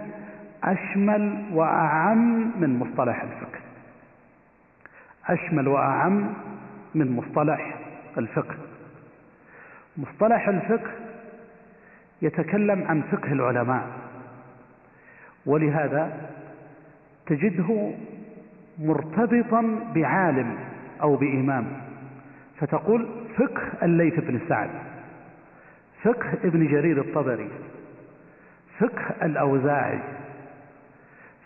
أشمل 0.65 1.45
وأعم 1.53 2.51
من 2.61 2.79
مصطلح 2.79 3.23
الفقه. 3.23 3.61
أشمل 5.29 5.69
وأعم 5.69 6.33
من 6.95 7.13
مصطلح 7.13 7.79
الفقه. 8.19 8.55
مصطلح 9.97 10.49
الفقه 10.49 10.91
يتكلم 12.23 12.85
عن 12.85 13.03
فقه 13.03 13.33
العلماء 13.33 13.87
ولهذا 15.47 16.31
تجده 17.27 17.91
مرتبطا 18.79 19.79
بعالم 19.95 20.59
أو 21.03 21.17
بإمام. 21.17 21.86
فتقول 22.61 23.09
فقه 23.37 23.63
الليث 23.83 24.21
بن 24.21 24.41
سعد 24.49 24.71
فقه 26.03 26.33
ابن 26.45 26.67
جرير 26.67 27.01
الطبري 27.01 27.51
فقه 28.79 29.15
الأوزاعي 29.23 30.01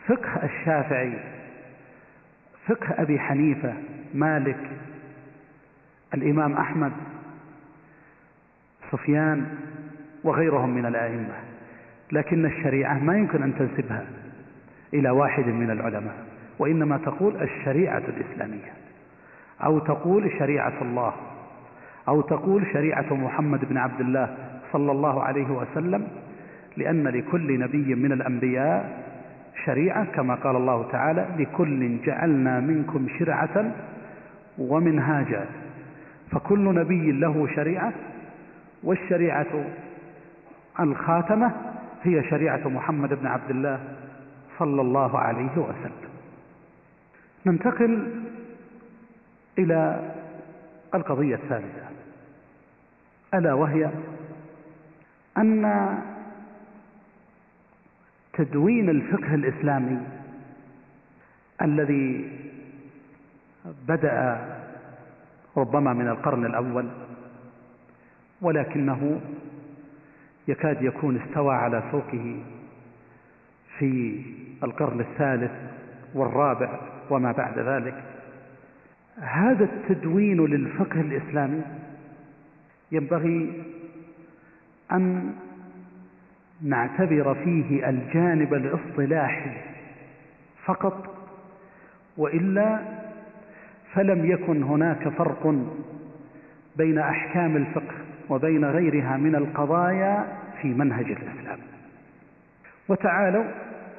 فقه 0.06 0.44
الشافعي 0.44 1.18
فقه 2.66 3.02
أبي 3.02 3.18
حنيفة 3.18 3.74
مالك 4.14 4.70
الإمام 6.14 6.52
أحمد 6.52 6.92
سفيان 8.92 9.46
وغيرهم 10.24 10.70
من 10.70 10.86
الأئمة. 10.86 11.34
لكن 12.12 12.46
الشريعة 12.46 12.98
ما 12.98 13.16
يمكن 13.16 13.42
أن 13.42 13.54
تنسبها 13.58 14.04
إلى 14.94 15.10
واحد 15.10 15.46
من 15.46 15.70
العلماء 15.70 16.24
وإنما 16.58 16.98
تقول 16.98 17.42
الشريعة 17.42 18.02
الإسلامية. 18.08 18.72
أو 19.64 19.78
تقول 19.78 20.30
شريعة 20.38 20.82
الله 20.82 21.12
أو 22.08 22.20
تقول 22.20 22.66
شريعة 22.72 23.14
محمد 23.14 23.64
بن 23.64 23.76
عبد 23.76 24.00
الله 24.00 24.36
صلى 24.72 24.92
الله 24.92 25.22
عليه 25.22 25.50
وسلم 25.50 26.08
لأن 26.76 27.08
لكل 27.08 27.58
نبي 27.60 27.94
من 27.94 28.12
الأنبياء 28.12 29.10
شريعة 29.64 30.04
كما 30.04 30.34
قال 30.34 30.56
الله 30.56 30.88
تعالى 30.92 31.26
لكل 31.38 32.00
جعلنا 32.04 32.60
منكم 32.60 33.06
شرعة 33.18 33.72
ومنهاجا. 34.58 35.46
فكل 36.30 36.74
نبي 36.74 37.12
له 37.12 37.48
شريعة 37.54 37.92
والشريعة 38.84 39.64
الخاتمة 40.80 41.52
هي 42.02 42.30
شريعة 42.30 42.68
محمد 42.68 43.14
بن 43.14 43.26
عبد 43.26 43.50
الله 43.50 43.80
صلى 44.58 44.80
الله 44.80 45.18
عليه 45.18 45.52
وسلم. 45.56 46.10
ننتقل 47.46 48.12
إلى 49.60 50.10
القضية 50.94 51.34
الثالثة 51.34 51.88
ألا 53.34 53.52
وهي 53.54 53.90
أن 55.38 55.98
تدوين 58.32 58.88
الفقه 58.90 59.34
الإسلامي 59.34 59.98
الذي 61.62 62.30
بدأ 63.88 64.46
ربما 65.56 65.92
من 65.92 66.08
القرن 66.08 66.46
الأول 66.46 66.88
ولكنه 68.42 69.20
يكاد 70.48 70.82
يكون 70.82 71.20
استوى 71.20 71.54
على 71.54 71.82
سوقه 71.90 72.42
في 73.78 74.22
القرن 74.62 75.00
الثالث 75.00 75.50
والرابع 76.14 76.80
وما 77.10 77.32
بعد 77.32 77.58
ذلك. 77.58 78.04
هذا 79.20 79.64
التدوين 79.64 80.46
للفقه 80.46 81.00
الإسلامي 81.00 81.62
ينبغي 82.92 83.62
أن 84.92 85.34
نعتبر 86.62 87.34
فيه 87.34 87.88
الجانب 87.88 88.54
الاصطلاحي 88.54 89.50
فقط 90.64 91.16
وإلا 92.16 92.80
فلم 93.92 94.30
يكن 94.30 94.62
هناك 94.62 95.08
فرق 95.08 95.54
بين 96.76 96.98
أحكام 96.98 97.56
الفقه 97.56 97.94
وبين 98.28 98.64
غيرها 98.64 99.16
من 99.16 99.34
القضايا 99.34 100.26
في 100.62 100.68
منهج 100.68 101.04
الإسلام. 101.04 101.58
وتعالوا 102.88 103.44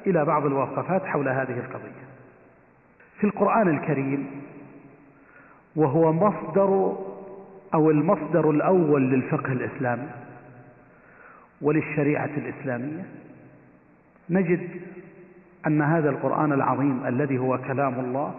إلى 0.06 0.24
بعض 0.24 0.46
الوقفات 0.46 1.06
حول 1.06 1.28
هذه 1.28 1.58
القضية. 1.58 2.02
في 3.18 3.24
القرآن 3.24 3.68
الكريم 3.68 4.26
وهو 5.76 6.12
مصدر 6.12 6.96
أو 7.74 7.90
المصدر 7.90 8.50
الأول 8.50 9.10
للفقه 9.10 9.52
الإسلامي 9.52 10.08
وللشريعة 11.60 12.30
الإسلامية. 12.36 13.04
نجد 14.30 14.68
أن 15.66 15.82
هذا 15.82 16.10
القرآن 16.10 16.52
العظيم 16.52 17.06
الذي 17.06 17.38
هو 17.38 17.58
كلام 17.58 18.00
الله 18.00 18.34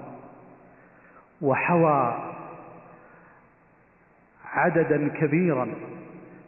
وحوى 1.41 2.17
عددا 4.53 5.07
كبيرا 5.07 5.67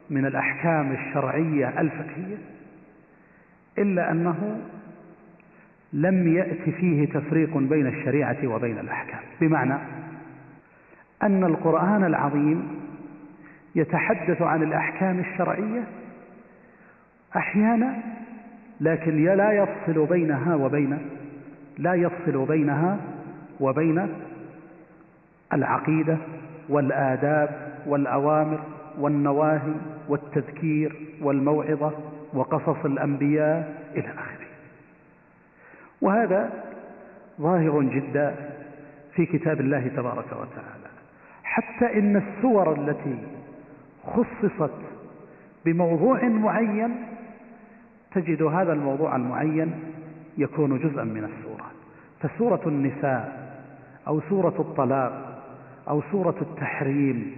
من 0.10 0.26
الأحكام 0.26 0.92
الشرعية 0.92 1.82
الفقهية 1.82 2.38
إلا 3.78 4.12
أنه 4.12 4.62
لم 5.94 6.36
يأت 6.36 6.70
فيه 6.70 7.06
تفريق 7.06 7.58
بين 7.58 7.88
الشريعة 7.88 8.48
وبين 8.48 8.80
الأحكام. 8.80 9.20
بمعنى 9.42 9.78
أن 11.24 11.44
القرآن 11.44 12.04
العظيم 12.04 12.68
يتحدث 13.76 14.42
عن 14.42 14.64
الأحكام 14.64 15.20
الشرعية 15.20 15.84
أحيانا 17.36 17.96
لكن 18.82 19.26
لا 19.26 19.52
يفصل 19.52 20.06
بينها 20.06 20.56
وبين 20.56 20.98
لا 21.78 21.94
يفصل 21.94 22.46
بينها 22.46 22.98
وبين 23.60 24.08
العقيدة 25.54 26.18
والآداب 26.70 27.50
والأوامر 27.88 28.60
والنواهي 29.00 29.74
والتذكير 30.10 30.96
والموعظة 31.22 31.92
وقصص 32.34 32.86
الأنبياء 32.86 33.84
إلى 33.96 34.08
آخره. 34.08 34.48
وهذا 36.02 36.50
ظاهر 37.42 37.82
جدا 37.82 38.36
في 39.16 39.26
كتاب 39.26 39.60
الله 39.60 39.88
تبارك 39.88 40.26
وتعالى. 40.26 40.85
حتى 41.56 42.00
إن 42.00 42.16
السور 42.16 42.74
التي 42.74 43.18
خصصت 44.06 44.74
بموضوع 45.66 46.24
معين 46.24 46.96
تجد 48.14 48.42
هذا 48.42 48.74
الموضوع 48.74 49.16
المعين 49.16 49.72
يكون 50.38 50.80
جزءا 50.80 51.04
من 51.04 51.24
السورة 51.24 51.72
فسورة 52.22 52.62
النساء 52.66 53.54
أو 54.08 54.22
سورة 54.30 54.56
الطلاق 54.60 55.44
أو 55.90 56.02
سورة 56.12 56.36
التحريم 56.42 57.36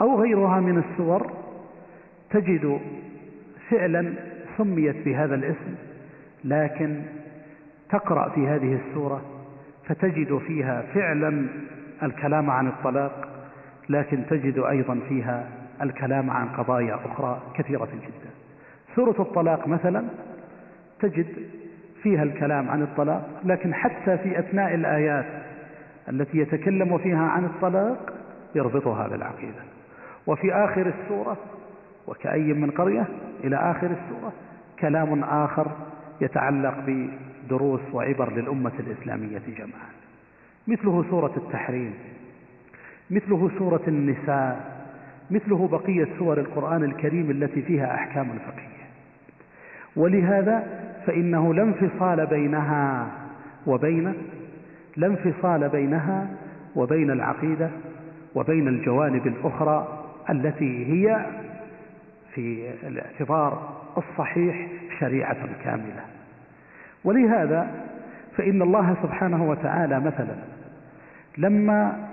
أو 0.00 0.20
غيرها 0.20 0.60
من 0.60 0.78
السور 0.78 1.32
تجد 2.30 2.80
فعلا 3.70 4.14
سميت 4.58 5.04
بهذا 5.04 5.34
الاسم 5.34 5.74
لكن 6.44 7.02
تقرأ 7.90 8.28
في 8.28 8.48
هذه 8.48 8.80
السورة 8.86 9.22
فتجد 9.84 10.38
فيها 10.38 10.82
فعلا 10.94 11.46
الكلام 12.02 12.50
عن 12.50 12.66
الطلاق 12.66 13.35
لكن 13.88 14.22
تجد 14.30 14.58
أيضا 14.58 15.00
فيها 15.08 15.48
الكلام 15.82 16.30
عن 16.30 16.48
قضايا 16.48 16.94
أخرى 16.94 17.42
كثيرة 17.54 17.88
جدا. 17.94 18.30
سورة 18.96 19.22
الطلاق 19.22 19.68
مثلا 19.68 20.04
تجد 21.00 21.26
فيها 22.02 22.22
الكلام 22.22 22.70
عن 22.70 22.82
الطلاق 22.82 23.28
لكن 23.44 23.74
حتى 23.74 24.18
في 24.18 24.38
أثناء 24.38 24.74
الآيات 24.74 25.26
التي 26.08 26.38
يتكلم 26.38 26.98
فيها 26.98 27.26
عن 27.26 27.44
الطلاق 27.44 28.12
يربطها 28.54 29.08
بالعقيدة. 29.08 29.62
وفي 30.26 30.52
آخر 30.52 30.86
السورة 30.86 31.36
وكأي 32.06 32.52
من 32.52 32.70
قرية 32.70 33.06
إلى 33.44 33.56
آخر 33.56 33.86
السورة 33.86 34.32
كلام 34.80 35.24
آخر 35.24 35.66
يتعلق 36.20 36.74
بدروس 36.86 37.80
وعبر 37.92 38.32
للأمة 38.32 38.72
الإسلامية 38.80 39.42
جمعا 39.58 39.88
مثله 40.68 41.04
سورة 41.10 41.32
التحريم. 41.36 41.94
مثله 43.10 43.50
سورة 43.58 43.82
النساء 43.88 44.76
مثله 45.30 45.68
بقية 45.68 46.08
سور 46.18 46.40
القرآن 46.40 46.84
الكريم 46.84 47.30
التي 47.30 47.62
فيها 47.62 47.94
أحكام 47.94 48.28
فقهية 48.38 48.86
ولهذا 49.96 50.66
فإنه 51.06 51.54
لا 51.54 51.62
انفصال 51.62 52.26
بينها 52.26 53.06
وبين 53.66 54.14
لا 54.96 55.06
انفصال 55.06 55.68
بينها 55.68 56.26
وبين 56.76 57.10
العقيدة 57.10 57.70
وبين 58.34 58.68
الجوانب 58.68 59.26
الأخرى 59.26 60.04
التي 60.30 60.86
هي 60.92 61.26
في 62.34 62.70
الاعتبار 62.86 63.76
الصحيح 63.96 64.66
شريعة 65.00 65.36
كاملة. 65.64 66.04
ولهذا 67.04 67.70
فإن 68.36 68.62
الله 68.62 68.96
سبحانه 69.02 69.50
وتعالى 69.50 70.00
مثلا 70.00 70.36
لما 71.38 72.05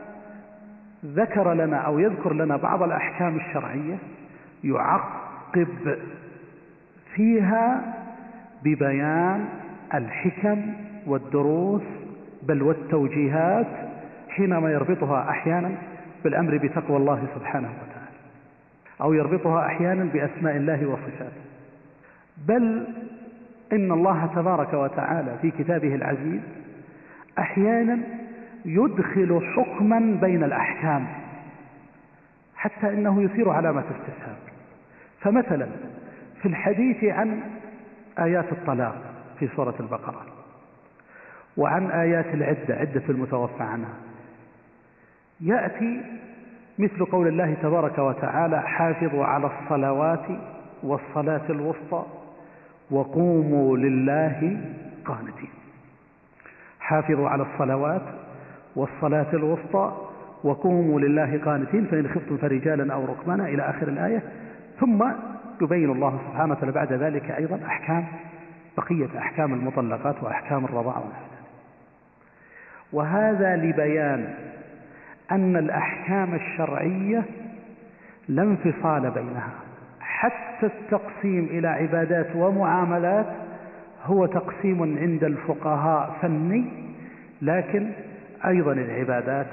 ذكر 1.06 1.54
لنا 1.54 1.78
أو 1.78 2.00
يذكر 2.00 2.34
لنا 2.34 2.58
بعض 2.58 2.84
الأحكام 2.84 3.36
الشرعية 3.36 3.98
يعقب 4.64 5.98
فيها 7.16 7.94
ببيان 8.64 9.46
الحكم 9.94 10.62
والدروس 11.08 11.82
بل 12.44 12.62
والتوجيهات 12.62 13.68
حينما 14.30 14.72
يربطها 14.72 15.30
أحيانا 15.30 15.72
بالأمر 16.24 16.58
بتقوى 16.58 16.98
الله 16.98 17.24
سبحانه 17.36 17.68
وتعالى 17.68 18.04
أو 19.02 19.14
يربطها 19.14 19.66
أحيانا 19.66 20.04
بأسماء 20.04 20.56
الله 20.58 20.86
وصفاته. 20.88 21.42
بل 22.48 22.88
إن 23.74 23.92
الله 23.92 24.30
تبارك 24.36 24.74
وتعالى 24.74 25.36
في 25.42 25.52
كتابه 25.52 25.96
العزيز 25.96 26.42
أحيانا 27.40 28.00
يدخل 28.66 29.54
حكما 29.56 30.18
بين 30.22 30.44
الأحكام 30.44 31.08
حتى 32.56 32.90
إنه 32.90 33.22
يثير 33.24 33.50
علامة 33.50 33.84
استفهام 33.84 34.36
فمثلا 35.22 35.68
في 36.42 36.48
الحديث 36.48 37.04
عن 37.04 37.42
آيات 38.20 38.52
الطلاق 38.52 39.02
في 39.40 39.50
سورة 39.56 39.76
البقرة 39.80 40.26
وعن 41.58 41.92
آيات 41.92 42.26
العدة 42.26 42.76
عدة 42.76 43.04
المتوفى 43.10 43.64
عنها 43.64 43.94
يأتي 45.42 46.02
مثل 46.80 47.06
قول 47.06 47.28
الله 47.28 47.54
تبارك 47.54 48.00
وتعالى 48.00 48.62
حافظوا 48.62 49.26
على 49.26 49.48
الصلوات 49.48 50.26
والصلاة 50.84 51.42
الوسطى 51.50 52.06
وقوموا 52.92 53.78
لله 53.78 54.62
قانتين 55.06 55.50
حافظوا 56.80 57.30
على 57.30 57.44
الصلوات 57.54 58.02
والصلاة 58.76 59.28
الوسطى 59.34 59.98
وقوموا 60.44 61.00
لله 61.00 61.40
قانتين 61.46 61.86
فإن 61.86 62.08
خفتم 62.08 62.38
فرجالا 62.38 62.94
أو 62.94 63.06
ركبانا 63.06 63.46
إلى 63.48 63.62
آخر 63.70 63.88
الآية. 63.88 64.22
ثم 64.80 65.04
يبين 65.62 65.92
الله 65.92 66.20
سبحانه 66.30 66.54
وتعالى 66.54 66.72
بعد 66.72 66.94
ذلك 66.94 67.32
أيضا 67.32 67.60
أحكام 67.66 68.06
بقية 68.78 69.08
أحكام 69.18 69.54
المطلقات 69.54 70.24
وأحكام 70.24 70.66
الرضاعة 70.66 71.04
وهذا 72.94 73.56
لبيان 73.56 74.34
أن 75.32 75.58
الأحكام 75.58 76.36
الشرعية 76.36 77.24
لا 78.28 78.44
انفصال 78.44 79.12
بينها. 79.12 79.50
حتى 80.00 80.66
التقسيم 80.66 81.46
إلى 81.52 81.68
عبادات 81.68 82.28
ومعاملات 82.36 83.26
هو 84.06 84.26
تقسيم 84.26 84.98
عند 84.98 85.24
الفقهاء 85.24 86.16
فني 86.22 86.66
لكن 87.42 87.90
أيضا 88.46 88.72
العبادات 88.72 89.48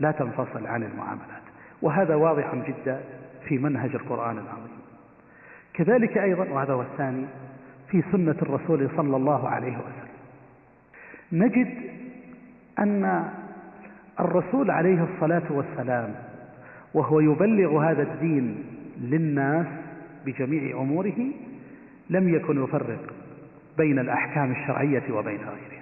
لا 0.00 0.10
تنفصل 0.10 0.66
عن 0.66 0.82
المعاملات 0.82 1.42
وهذا 1.82 2.14
واضح 2.14 2.54
جدا 2.54 3.00
في 3.48 3.58
منهج 3.58 3.90
القرآن 3.94 4.38
العظيم. 4.38 4.82
كذلك 5.74 6.18
أيضا 6.18 6.44
وهذا 6.44 6.72
هو 6.72 6.82
الثاني 6.82 7.24
في 7.88 8.02
سنة 8.12 8.36
الرسول 8.42 8.88
صلى 8.96 9.16
الله 9.16 9.48
عليه 9.48 9.76
وسلم. 9.76 10.12
نجد 11.32 11.68
أن 12.78 13.28
الرسول 14.20 14.70
عليه 14.70 15.06
الصلاة 15.14 15.42
والسلام 15.50 16.14
وهو 16.94 17.20
يبلغ 17.20 17.90
هذا 17.90 18.02
الدين 18.02 18.64
للناس 19.00 19.66
بجميع 20.26 20.80
أموره 20.80 21.30
لم 22.10 22.34
يكن 22.34 22.64
يفرق 22.64 23.14
بين 23.78 23.98
الأحكام 23.98 24.52
الشرعية 24.52 25.02
وبين 25.10 25.40
غيرها. 25.40 25.81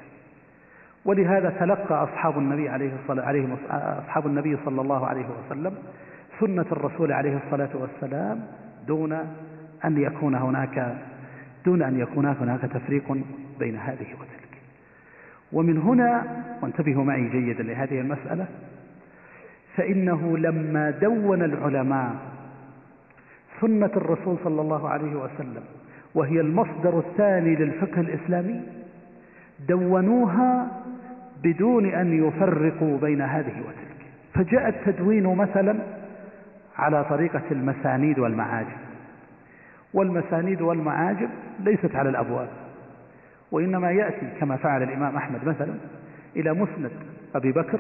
ولهذا 1.05 1.51
تلقى 1.51 2.05
أصحاب 2.05 2.39
النبي 2.39 2.69
عليه 2.69 2.93
الصلاة 3.03 3.25
عليه 3.25 3.57
أصحاب 3.71 4.27
النبي 4.27 4.57
صلى 4.65 4.81
الله 4.81 5.07
عليه 5.07 5.27
وسلم 5.47 5.75
سنة 6.41 6.67
الرسول 6.73 7.13
عليه 7.13 7.39
الصلاة 7.47 7.69
والسلام 7.75 8.41
دون 8.87 9.13
أن 9.85 9.99
يكون 10.03 10.35
هناك 10.35 10.97
دون 11.65 11.83
أن 11.83 12.01
يكون 12.01 12.27
هناك 12.27 12.61
تفريق 12.61 13.19
بين 13.59 13.77
هذه 13.77 14.07
وتلك. 14.15 14.59
ومن 15.53 15.79
هنا 15.79 16.43
وانتبهوا 16.63 17.05
معي 17.05 17.29
جيدا 17.29 17.63
لهذه 17.63 18.01
المسألة. 18.01 18.47
فإنه 19.77 20.39
لما 20.39 20.91
دون 20.91 21.43
العلماء 21.43 22.15
سنة 23.61 23.91
الرسول 23.97 24.37
صلى 24.45 24.61
الله 24.61 24.89
عليه 24.89 25.15
وسلم 25.15 25.63
وهي 26.15 26.41
المصدر 26.41 26.99
الثاني 26.99 27.57
للفقه 27.57 28.01
الإسلامي 28.01 28.61
دونوها 29.69 30.69
بدون 31.43 31.87
أن 31.87 32.29
يفرقوا 32.29 32.99
بين 32.99 33.21
هذه 33.21 33.61
وتلك. 33.61 34.07
فجاء 34.35 34.69
التدوين 34.69 35.37
مثلا 35.37 35.77
على 36.79 37.05
طريقة 37.05 37.43
المسانيد 37.51 38.19
والمعاجم. 38.19 38.77
والمسانيد 39.95 40.63
والمعاجم 40.63 41.29
ليست 41.61 41.95
على 41.95 42.09
الأبواب 42.09 42.49
وإنما 43.53 43.91
يأتي 43.91 44.29
كما 44.41 44.57
فعل 44.57 44.83
الإمام 44.83 45.17
أحمد 45.17 45.45
مثلا 45.45 45.75
إلى 46.37 46.53
مسند 46.53 46.91
أبي 47.35 47.53
بكر 47.53 47.79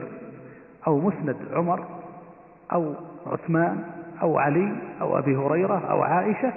أو 0.86 1.00
مسند 1.00 1.36
عمر 1.52 1.84
أو 2.72 2.94
عثمان 3.26 3.78
أو 4.22 4.38
علي 4.38 4.72
أو 5.00 5.18
أبي 5.18 5.36
هريرة 5.36 5.90
أو 5.90 6.02
عائشة 6.02 6.52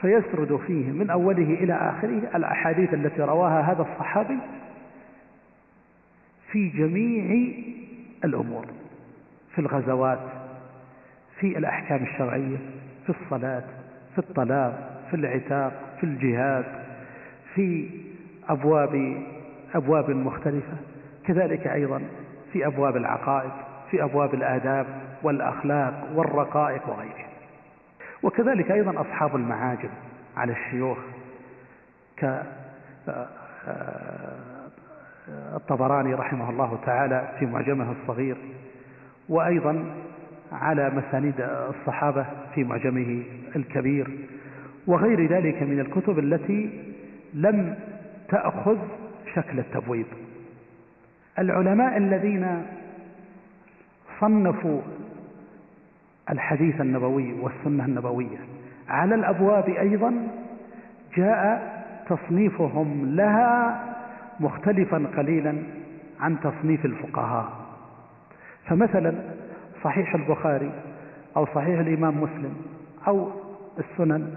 فيسرد 0.00 0.60
فيه 0.66 0.92
من 0.92 1.10
أوله 1.10 1.54
إلى 1.54 1.72
آخره 1.72 2.36
الأحاديث 2.36 2.94
التي 2.94 3.22
رواها 3.22 3.60
هذا 3.60 3.82
الصحابي 3.82 4.38
في 6.52 6.68
جميع 6.68 7.52
الأمور 8.24 8.66
في 9.54 9.58
الغزوات 9.58 10.20
في 11.40 11.58
الأحكام 11.58 12.02
الشرعية 12.02 12.56
في 13.06 13.12
الصلاة 13.22 13.64
في 14.12 14.18
الطلاق 14.18 15.02
في 15.10 15.16
العتاق 15.16 15.96
في 16.00 16.04
الجهاد 16.04 16.64
في 17.54 17.90
أبواب 18.48 19.22
أبواب 19.74 20.10
مختلفة 20.10 20.76
كذلك 21.26 21.66
أيضا 21.66 22.02
في 22.52 22.66
أبواب 22.66 22.96
العقائد 22.96 23.50
في 23.90 24.02
أبواب 24.02 24.34
الآداب 24.34 24.86
والأخلاق 25.22 26.08
والرقائق 26.14 26.88
وغيرها. 26.88 27.28
وكذلك 28.22 28.70
أيضا 28.70 29.00
أصحاب 29.00 29.36
المعاجم 29.36 29.88
على 30.36 30.52
الشيوخ 30.52 30.98
كالطبراني 35.28 36.14
رحمه 36.14 36.50
الله 36.50 36.78
تعالى 36.86 37.28
في 37.38 37.46
معجمه 37.46 37.92
الصغير 37.92 38.36
وأيضا 39.28 39.84
على 40.52 40.90
مسانيد 40.90 41.34
الصحابة 41.40 42.26
في 42.54 42.64
معجمه 42.64 43.22
الكبير 43.56 44.18
وغير 44.86 45.32
ذلك 45.32 45.62
من 45.62 45.80
الكتب 45.80 46.18
التي 46.18 46.70
لم 47.34 47.76
تأخذ 48.28 48.78
شكل 49.34 49.58
التبويب. 49.58 50.06
العلماء 51.38 51.96
الذين 51.96 52.66
صنفوا 54.20 54.80
الحديث 56.30 56.80
النبوي 56.80 57.32
والسنة 57.40 57.84
النبوية 57.84 58.38
على 58.88 59.14
الأبواب 59.14 59.68
أيضا 59.68 60.28
جاء 61.16 61.78
تصنيفهم 62.08 63.16
لها 63.16 63.84
مختلفا 64.40 65.10
قليلا 65.16 65.54
عن 66.20 66.40
تصنيف 66.40 66.84
الفقهاء. 66.84 67.52
فمثلا 68.66 69.14
صحيح 69.84 70.14
البخاري 70.14 70.72
أو 71.36 71.46
صحيح 71.46 71.80
الإمام 71.80 72.22
مسلم 72.22 72.56
أو 73.08 73.30
السنن 73.78 74.36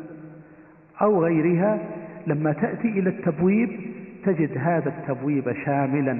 أو 1.01 1.23
غيرها 1.23 1.79
لما 2.27 2.53
تأتي 2.53 2.87
إلى 2.87 3.09
التبويب 3.09 3.79
تجد 4.25 4.57
هذا 4.57 4.89
التبويب 4.89 5.53
شاملا 5.65 6.17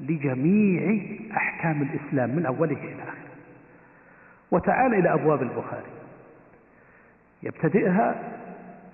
لجميع 0.00 1.00
أحكام 1.36 1.82
الإسلام 1.82 2.36
من 2.36 2.46
أوله 2.46 2.76
إلى 2.76 3.02
آخره. 3.02 3.28
وتعال 4.50 4.94
إلى 4.94 5.12
أبواب 5.14 5.42
البخاري. 5.42 5.90
يبتدئها 7.42 8.14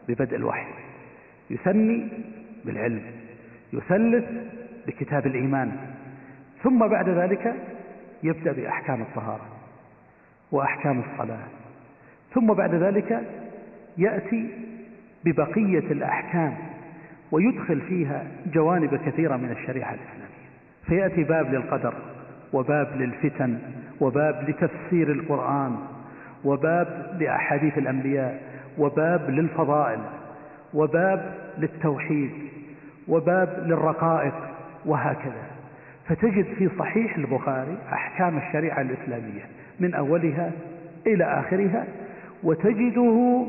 ببدء 0.09 0.37
الوحي 0.37 0.67
يثني 1.51 2.09
بالعلم. 2.65 3.03
يثلث 3.75 4.25
بكتاب 4.87 5.27
الإيمان 5.27 5.73
ثم 6.63 6.87
بعد 6.89 7.09
ذلك 7.09 7.55
يبدأ 8.23 8.53
بأحكام 8.53 9.03
الطهارة 9.03 9.47
وأحكام 10.53 11.01
الصلاة 11.01 11.39
ثم 12.35 12.53
بعد 12.53 12.75
ذلك 12.75 13.21
يأتي 13.99 14.51
ببقية 15.25 15.93
الأحكام 15.93 16.55
ويدخل 17.33 17.81
فيها 17.81 18.27
جوانب 18.53 18.97
كثيرة 18.97 19.37
من 19.37 19.51
الشريعة 19.51 19.95
الإسلامية. 19.95 20.25
فيأتي 20.87 21.25
باب 21.25 21.55
للقدر 21.55 21.95
وباب 22.53 22.97
للفتن 22.97 23.59
وباب 24.01 24.49
لتفسير 24.49 25.13
القرآن 25.13 25.77
وباب 26.45 27.17
لأحاديث 27.21 27.79
الأنبياء 27.79 28.43
وباب 28.79 29.31
للفضائل 29.31 30.01
وباب 30.75 31.35
للتوحيد. 31.59 32.31
وباب 33.09 33.65
للرقائق 33.67 34.35
وهكذا. 34.87 35.43
فتجد 36.09 36.45
في 36.59 36.71
صحيح 36.79 37.17
البخاري 37.17 37.77
أحكام 37.93 38.39
الشريعة 38.39 38.81
الإسلامية 38.81 39.43
من 39.81 39.95
أولها 39.95 40.53
إلى 41.07 41.25
آخرها 41.25 41.85
وتجده 42.43 43.47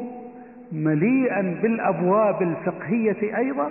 مليئا 0.72 1.42
بالأبواب 1.62 2.42
الفقهية 2.42 3.38
أيضا 3.38 3.70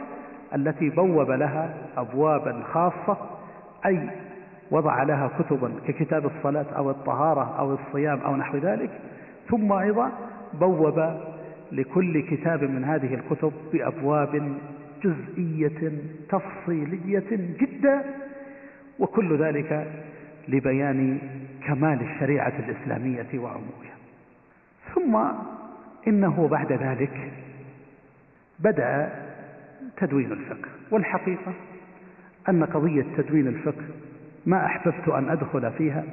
التي 0.54 0.90
بوب 0.90 1.30
لها 1.30 1.74
أبوابا 1.96 2.62
خاصة 2.72 3.16
أي 3.86 4.00
وضع 4.70 5.02
لها 5.02 5.30
كتبا 5.38 5.70
ككتاب 5.88 6.26
الصلاة 6.26 6.66
أو 6.76 6.90
الطهارة 6.90 7.58
أو 7.58 7.74
الصيام 7.74 8.20
أو 8.20 8.36
نحو 8.36 8.58
ذلك 8.58 8.90
ثم 9.50 9.72
أيضا 9.72 10.10
بوب 10.60 11.04
لكل 11.72 12.22
كتاب 12.22 12.62
من 12.62 12.84
هذه 12.84 13.14
الكتب 13.14 13.52
بأبواب 13.72 14.52
جزئية 15.04 15.92
تفصيلية 16.28 17.56
جدا 17.60 18.04
وكل 18.98 19.38
ذلك 19.38 19.92
لبيان 20.48 21.18
كمال 21.66 22.00
الشريعة 22.02 22.52
الإسلامية 22.58 23.38
وعمومها. 23.38 23.94
ثم 24.94 25.18
إنه 26.08 26.48
بعد 26.48 26.72
ذلك 26.72 27.32
بدأ 28.58 29.12
تدوين 29.96 30.32
الفقه. 30.32 30.68
والحقيقة 30.90 31.52
أن 32.48 32.64
قضية 32.64 33.04
تدوين 33.16 33.46
الفقه 33.46 33.84
ما 34.46 34.66
أحببت 34.66 35.08
أن 35.08 35.28
أدخل 35.28 35.72
فيها 35.72 36.04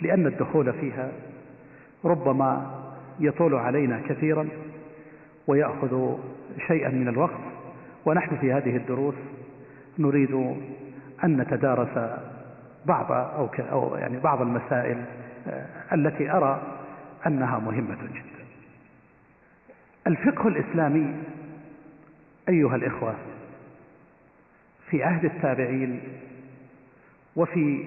لأن 0.00 0.26
الدخول 0.26 0.72
فيها 0.72 1.12
ربما 2.04 2.80
يطول 3.20 3.54
علينا 3.54 4.00
كثيرا 4.08 4.48
ويأخذ 5.46 6.16
شيئا 6.66 6.88
من 6.88 7.08
الوقت. 7.08 7.55
ونحن 8.06 8.36
في 8.36 8.52
هذه 8.52 8.76
الدروس 8.76 9.14
نريد 9.98 10.34
أن 11.24 11.36
نتدارس 11.36 12.20
بعض 12.86 13.12
أو, 13.12 13.48
أو 13.58 13.96
يعني 13.96 14.18
بعض 14.18 14.42
المسائل 14.42 15.04
آه، 15.48 15.66
التي 15.92 16.30
أرى 16.30 16.62
أنها 17.26 17.58
مهمة 17.58 17.96
جدا. 18.02 18.44
الفقه 20.06 20.48
الإسلامي 20.48 21.14
أيها 22.48 22.76
الإخوة 22.76 23.14
في 24.90 25.04
عهد 25.04 25.24
التابعين 25.24 26.00
وفي 27.36 27.84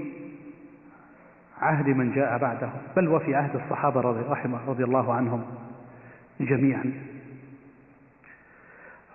عهد 1.62 1.88
من 1.88 2.12
جاء 2.12 2.38
بعده 2.38 2.70
بل 2.96 3.08
وفي 3.08 3.36
عهد 3.36 3.56
الصحابة 3.56 4.02
رضي, 4.02 4.22
رحمه 4.30 4.60
رضي 4.68 4.84
الله 4.84 5.14
عنهم 5.14 5.46
جميعا 6.40 6.94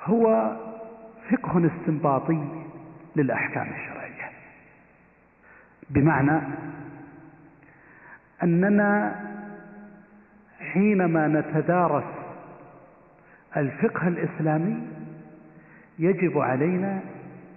هو 0.05 0.57
فقه 1.31 1.71
استنباطي 1.81 2.49
للأحكام 3.17 3.67
الشرعية. 3.73 4.31
بمعنى 5.91 6.41
أننا 8.43 9.21
حينما 10.73 11.29
نتدارس 11.29 12.05
الفقه 13.57 14.09
الإسلامي 14.09 14.83
يجب 15.99 16.39
علينا 16.39 17.01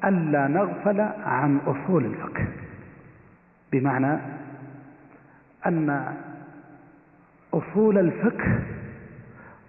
ألا 0.05 0.47
نغفل 0.47 1.01
عن 1.25 1.57
أصول 1.57 2.05
الفقه. 2.05 2.47
بمعنى 3.71 4.17
أن 5.65 6.13
أصول 7.53 7.97
الفقه 7.97 8.59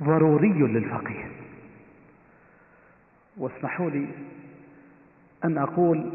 ضروري 0.03 0.53
للفقيه. 0.53 1.38
واسمحوا 3.39 3.91
لي 3.91 4.07
أن 5.45 5.59
أقول 5.59 6.11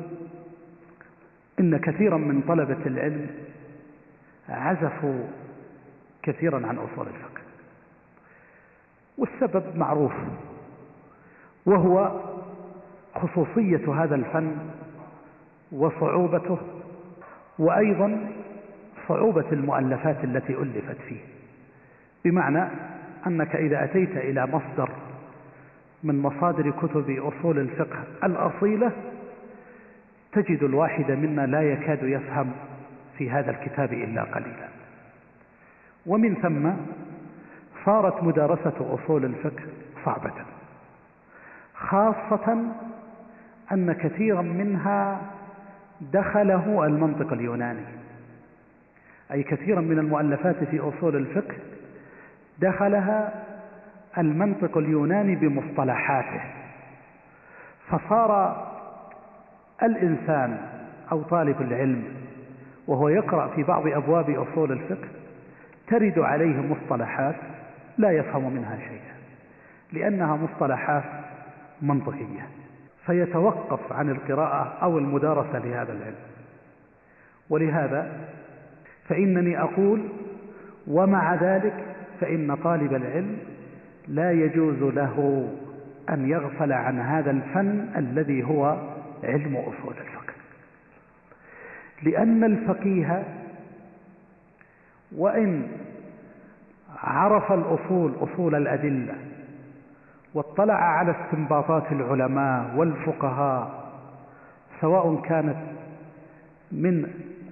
إن 1.59 1.77
كثيرا 1.77 2.17
من 2.17 2.41
طلبة 2.41 2.86
العلم 2.86 3.27
عزفوا 4.49 5.23
كثيرا 6.23 6.67
عن 6.67 6.77
أصول 6.77 7.07
الفقه. 7.07 7.41
والسبب 9.17 9.77
معروف 9.77 10.13
وهو 11.65 12.21
خصوصية 13.15 14.03
هذا 14.03 14.15
الفن 14.15 14.57
وصعوبته 15.71 16.57
وأيضا 17.59 18.31
صعوبة 19.07 19.45
المؤلفات 19.51 20.23
التي 20.23 20.53
ألفت 20.53 20.97
فيه. 21.07 21.19
بمعنى 22.25 22.67
أنك 23.27 23.55
إذا 23.55 23.83
أتيت 23.83 24.17
إلى 24.17 24.47
مصدر 24.47 24.89
من 26.04 26.22
مصادر 26.22 26.72
كتب 26.72 27.10
أصول 27.10 27.60
الفقه 27.60 28.04
الأصيلة 28.24 28.92
تجد 30.32 30.63
الواحد 30.63 31.12
منا 31.12 31.46
لا 31.46 31.62
يكاد 31.62 32.04
يفهم 32.04 32.52
في 33.18 33.30
هذا 33.30 33.52
الكتاب 33.52 33.94
إلا 33.94 34.24
قليلا. 34.24 34.68
ومن 36.06 36.36
ثم 36.36 36.70
صارت 37.86 38.24
مدارسة 38.24 39.00
أصول 39.04 39.26
الفقه 39.26 39.63
صعبة 40.06 40.32
خاصة 41.76 42.58
أن 43.72 43.94
كثيرا 43.94 44.42
منها 44.42 45.22
دخله 46.02 46.86
المنطق 46.86 47.34
اليوناني 47.34 47.86
أي 49.32 49.44
كثيرا 49.44 49.82
من 49.82 50.00
المؤلفات 50.00 50.63
في 50.63 50.80
أصول 50.80 51.16
الفقه 51.16 51.56
دخلها 52.60 53.42
المنطق 54.17 54.78
اليوناني 54.78 55.36
بمصطلحاته. 55.36 56.41
فصار 57.89 58.63
الإنسان 59.84 60.58
أو 61.12 61.21
طالب 61.21 61.62
العلم 61.62 62.04
وهو 62.88 63.10
يقرأ 63.10 63.47
في 63.47 63.63
بعض 63.63 63.88
أبواب 63.88 64.30
أصول 64.30 64.71
الفقه 64.71 65.08
ترد 65.88 66.19
عليه 66.19 66.62
مصطلحات 66.62 67.36
لا 67.97 68.12
يفهم 68.12 68.54
منها 68.54 68.78
شيئا 68.78 69.13
لأنها 69.93 70.36
مصطلحات 70.36 71.04
منطقية 71.82 72.47
فيتوقف 73.06 73.93
عن 73.93 74.10
القراءة 74.10 74.78
أو 74.82 74.97
المدارسة 74.97 75.60
لهذا 75.60 75.93
العلم. 75.93 76.15
ولهذا 77.49 78.12
فإنني 79.08 79.62
أقول 79.62 80.10
ومع 80.88 81.36
ذلك 81.36 81.73
فإن 82.21 82.56
طالب 82.56 82.93
العلم 82.93 83.38
لا 84.08 84.32
يجوز 84.32 84.94
له 84.94 85.48
أن 86.10 86.30
يغفل 86.30 86.74
عن 86.74 87.00
هذا 87.00 87.32
الفن 87.32 87.89
الذي 87.96 88.44
هو 88.44 88.78
علم 89.24 89.56
أصول 89.56 89.94
الفقه. 90.02 90.34
لأن 92.04 92.44
الفقيه 92.44 93.24
وإن 95.18 95.68
عرف 97.04 97.52
الأصول 97.52 98.12
أصول 98.22 98.56
الأدلة 98.56 99.13
واطلع 100.34 100.74
على 100.74 101.12
استنباطات 101.12 101.92
العلماء 101.92 102.76
والفقهاء 102.76 103.84
سواء 104.82 105.22
كانت 105.22 105.58
من 106.72 107.08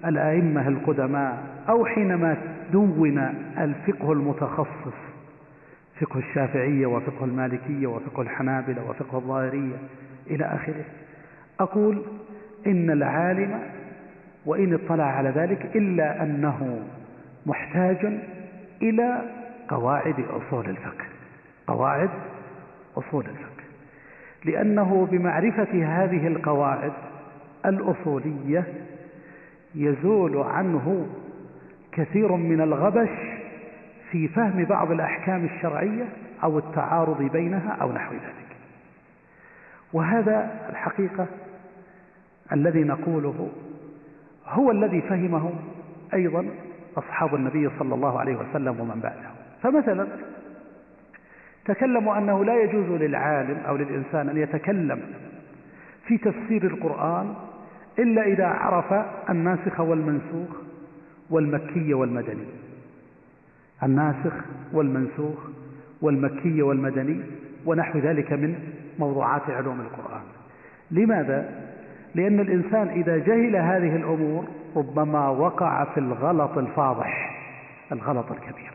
الأئمة 0.06 0.68
القدماء 0.68 1.44
أو 1.70 1.86
حينما 1.86 2.38
دون 2.72 3.18
الفقه 3.58 4.12
المتخصص 4.12 5.11
فقه 6.02 6.20
الشافعية 6.20 6.86
وفقه 6.86 7.26
المالكية 7.26 7.88
وفقه 7.88 8.22
الحنابلة 8.22 8.90
وفقه 8.90 9.18
الظاهرية 9.18 9.76
إلى 10.30 10.46
آخره. 10.46 10.84
أقول 11.60 12.02
إن 12.68 12.90
العالم 12.92 13.60
وإن 14.46 14.74
اطلع 14.74 15.04
على 15.04 15.30
ذلك 15.30 15.76
إلا 15.76 16.24
أنه 16.24 16.80
محتاج 17.46 18.20
إلى 18.82 19.22
قواعد 19.68 20.16
أصول 20.20 20.70
الفقه. 20.70 21.06
قواعد 21.68 22.10
أصول 22.98 23.26
الفقه. 23.26 23.64
لأنه 24.46 25.08
بمعرفة 25.12 25.86
هذه 25.86 26.28
القواعد 26.28 26.94
الأصولية 27.66 28.68
يزول 29.76 30.38
عنه 30.38 31.08
كثير 31.92 32.36
من 32.36 32.62
الغبش 32.62 33.41
في 34.12 34.28
فهم 34.28 34.66
بعض 34.66 34.92
الأحكام 34.92 35.46
الشرعية 35.46 36.06
أو 36.44 36.58
التعارض 36.58 37.22
بينها 37.22 37.78
أو 37.82 37.92
نحو 37.92 38.14
ذلك. 38.14 38.58
وهذا 39.94 40.68
الحقيقة 40.70 41.28
الذي 42.52 42.84
نقوله 42.84 43.50
هو 44.48 44.72
الذي 44.72 45.02
فهمه 45.02 45.54
أيضا 46.14 46.46
أصحاب 46.98 47.36
النبي 47.36 47.70
صلى 47.80 47.96
الله 47.96 48.20
عليه 48.20 48.36
وسلم 48.36 48.80
ومن 48.80 49.00
بعده. 49.04 49.30
فمثلا 49.64 50.08
تكلموا 51.66 52.18
أنه 52.18 52.46
لا 52.46 52.64
يجوز 52.64 53.02
للعالم 53.02 53.58
أو 53.68 53.78
للإنسان 53.78 54.30
أن 54.30 54.38
يتكلم 54.38 55.02
في 56.08 56.18
تفسير 56.18 56.64
القرآن 56.64 57.34
إلا 58.00 58.22
إذا 58.22 58.46
عرف 58.46 59.06
الناسخ 59.30 59.80
والمنسوخ 59.80 60.50
والمكي 61.30 61.94
والمدني. 61.94 62.61
الناسخ 63.84 64.34
والمنسوخ 64.74 65.38
والمكي 66.02 66.62
والمدني 66.62 67.22
ونحو 67.66 68.00
ذلك 68.00 68.34
من 68.34 68.56
موضوعات 69.00 69.50
علوم 69.50 69.82
القرآن 69.82 70.22
لماذا؟ 70.92 71.50
لأن 72.16 72.40
الإنسان 72.40 72.88
إذا 72.88 73.18
جهل 73.18 73.56
هذه 73.56 73.96
الأمور 73.96 74.46
ربما 74.76 75.30
وقع 75.30 75.84
في 75.84 76.00
الغلط 76.00 76.58
الفاضح 76.58 77.42
الغلط 77.92 78.32
الكبير 78.32 78.72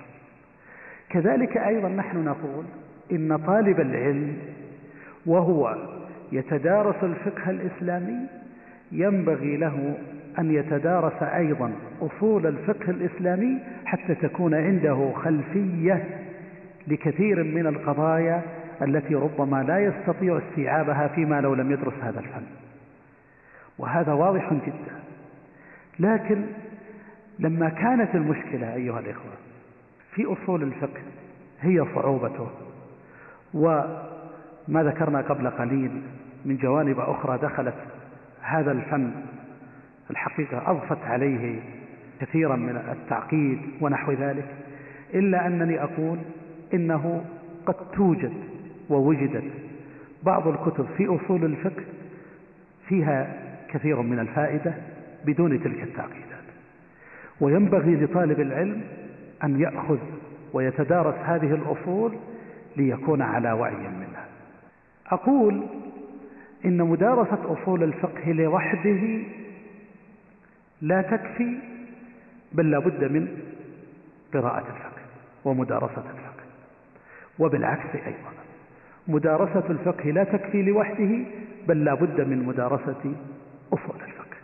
كذلك 1.08 1.56
أيضا 1.56 1.88
نحن 1.88 2.24
نقول 2.24 2.64
إن 3.12 3.36
طالب 3.36 3.80
العلم 3.80 4.36
وهو 5.26 5.76
يتدارس 6.32 6.96
الفقه 7.04 7.50
الإسلامي 7.50 8.18
ينبغي 8.92 9.56
له 9.56 9.94
أن 10.38 10.50
يتدارس 10.54 11.22
أيضا 11.22 11.72
أصول 12.02 12.46
الفقه 12.46 12.90
الإسلامي 12.90 13.58
حتى 13.84 14.14
تكون 14.14 14.54
عنده 14.54 15.12
خلفية 15.12 16.04
لكثير 16.88 17.44
من 17.44 17.66
القضايا 17.66 18.42
التي 18.82 19.14
ربما 19.14 19.62
لا 19.62 19.78
يستطيع 19.78 20.38
استيعابها 20.38 21.08
فيما 21.08 21.40
لو 21.40 21.54
لم 21.54 21.72
يدرس 21.72 21.94
هذا 22.02 22.20
الفن. 22.20 22.42
وهذا 23.78 24.12
واضح 24.12 24.52
جدا. 24.52 24.96
لكن 25.98 26.44
لما 27.38 27.68
كانت 27.68 28.14
المشكلة 28.14 28.74
أيها 28.74 29.00
الإخوة 29.00 29.32
في 30.14 30.24
أصول 30.24 30.62
الفقه 30.62 31.00
هي 31.60 31.84
صعوبته 31.94 32.48
وما 33.54 34.82
ذكرنا 34.82 35.20
قبل 35.20 35.50
قليل 35.50 36.02
من 36.44 36.56
جوانب 36.56 37.00
أخرى 37.00 37.38
دخلت 37.38 37.74
هذا 38.40 38.72
الفن 38.72 39.10
الحقيقة 40.10 40.70
أضفت 40.70 41.04
عليه 41.04 41.60
كثيرا 42.20 42.56
من 42.56 42.76
التعقيد 42.76 43.58
ونحو 43.80 44.12
ذلك 44.12 44.44
إلا 45.14 45.46
أنني 45.46 45.82
أقول 45.82 46.18
إنه 46.74 47.24
قد 47.66 47.74
توجد 47.90 48.32
ووجدت 48.90 49.44
بعض 50.22 50.48
الكتب 50.48 50.86
في 50.96 51.06
أصول 51.06 51.44
الفقه 51.44 51.82
فيها 52.88 53.42
كثير 53.68 54.02
من 54.02 54.18
الفائدة 54.18 54.74
بدون 55.24 55.62
تلك 55.62 55.82
التعقيدات. 55.82 56.26
وينبغي 57.40 57.96
لطالب 57.96 58.40
العلم 58.40 58.80
أن 59.44 59.60
يأخذ 59.60 59.98
ويتدارس 60.52 61.14
هذه 61.24 61.54
الأصول 61.54 62.12
ليكون 62.76 63.22
على 63.22 63.52
وعي 63.52 63.74
منها. 63.76 64.26
أقول 65.06 65.62
إن 66.64 66.78
مدارسة 66.78 67.38
أصول 67.44 67.82
الفقه 67.82 68.32
لوحده 68.32 69.18
لا 70.80 71.02
تكفي 71.02 71.58
بل 72.52 72.70
لابد 72.70 73.04
من 73.04 73.28
قراءة 74.34 74.58
الفقه 74.58 75.02
ومدارسة 75.44 75.98
الفقه. 75.98 76.44
وبالعكس 77.38 77.94
أيضا 77.94 78.30
مدارسة 79.08 79.64
الفقه 79.70 80.10
لا 80.10 80.24
تكفي 80.24 80.62
لوحده 80.62 81.18
بل 81.68 81.84
لابد 81.84 82.20
من 82.20 82.44
مدارسة 82.46 83.14
أصول 83.72 83.96
الفقه. 84.06 84.36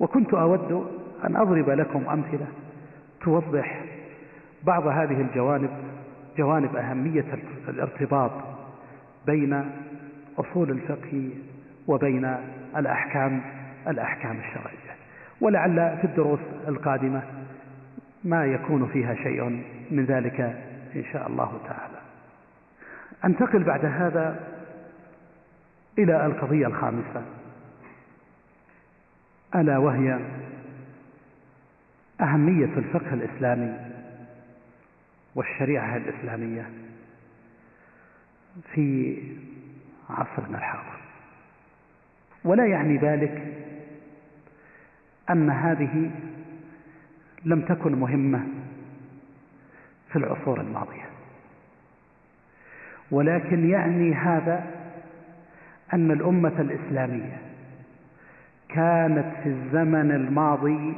وكنت 0.00 0.34
أود 0.34 0.90
أن 1.24 1.36
أضرب 1.36 1.70
لكم 1.70 2.08
أمثلة 2.08 2.46
توضح 3.20 3.84
بعض 4.64 4.86
هذه 4.86 5.20
الجوانب 5.20 5.70
جوانب 6.38 6.76
أهمية 6.76 7.24
الارتباط 7.68 8.30
بين 9.26 9.70
أصول 10.38 10.70
الفقه 10.70 11.30
وبين 11.88 12.36
الأحكام 12.76 13.40
الأحكام 13.88 14.38
الشرعية. 14.38 14.91
ولعل 15.42 15.98
في 16.00 16.04
الدروس 16.04 16.40
القادمة 16.68 17.22
ما 18.24 18.46
يكون 18.46 18.86
فيها 18.86 19.14
شيء 19.14 19.64
من 19.90 20.04
ذلك 20.04 20.40
إن 20.96 21.04
شاء 21.12 21.26
الله 21.28 21.60
تعالى. 21.64 21.98
أنتقل 23.24 23.64
بعد 23.64 23.84
هذا 23.84 24.40
إلى 25.98 26.26
القضية 26.26 26.66
الخامسة. 26.66 27.22
ألا 29.54 29.78
وهي 29.78 30.18
أهمية 32.20 32.78
الفقه 32.78 33.14
الإسلامي 33.14 33.76
والشريعة 35.34 35.96
الإسلامية 35.96 36.70
في 38.74 39.18
عصرنا 40.10 40.58
الحاضر. 40.58 40.98
ولا 42.44 42.66
يعني 42.66 42.98
ذلك 42.98 43.42
أن 45.30 45.50
هذه 45.50 46.10
لم 47.44 47.60
تكن 47.60 47.94
مهمة 47.94 48.46
في 50.12 50.16
العصور 50.16 50.60
الماضية. 50.60 51.06
ولكن 53.10 53.70
يعني 53.70 54.14
هذا 54.14 54.64
أن 55.94 56.10
الأمة 56.10 56.60
الإسلامية 56.60 57.38
كانت 58.68 59.34
في 59.42 59.48
الزمن 59.48 60.10
الماضي 60.10 60.94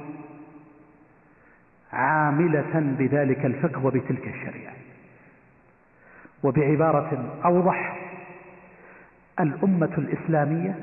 عاملة 1.92 2.94
بذلك 2.98 3.44
الفقه 3.46 3.86
وبتلك 3.86 4.28
الشريعة. 4.28 4.74
وبعبارة 6.42 7.38
أوضح 7.44 7.96
الأمة 9.40 9.90
الإسلامية 9.98 10.74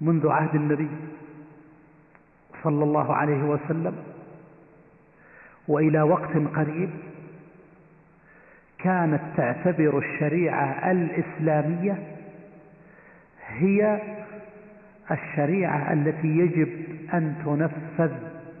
منذ 0.00 0.28
عهد 0.28 0.54
النبي 0.54 0.88
صلى 2.62 2.84
الله 2.84 3.14
عليه 3.14 3.42
وسلم 3.42 3.96
وإلى 5.68 6.02
وقت 6.02 6.36
قريب 6.54 6.90
كانت 8.78 9.20
تعتبر 9.36 9.98
الشريعة 9.98 10.90
الإسلامية 10.90 11.98
هي 13.46 14.00
الشريعة 15.10 15.92
التي 15.92 16.28
يجب 16.28 16.68
أن 17.14 17.34
تنفذ 17.44 18.12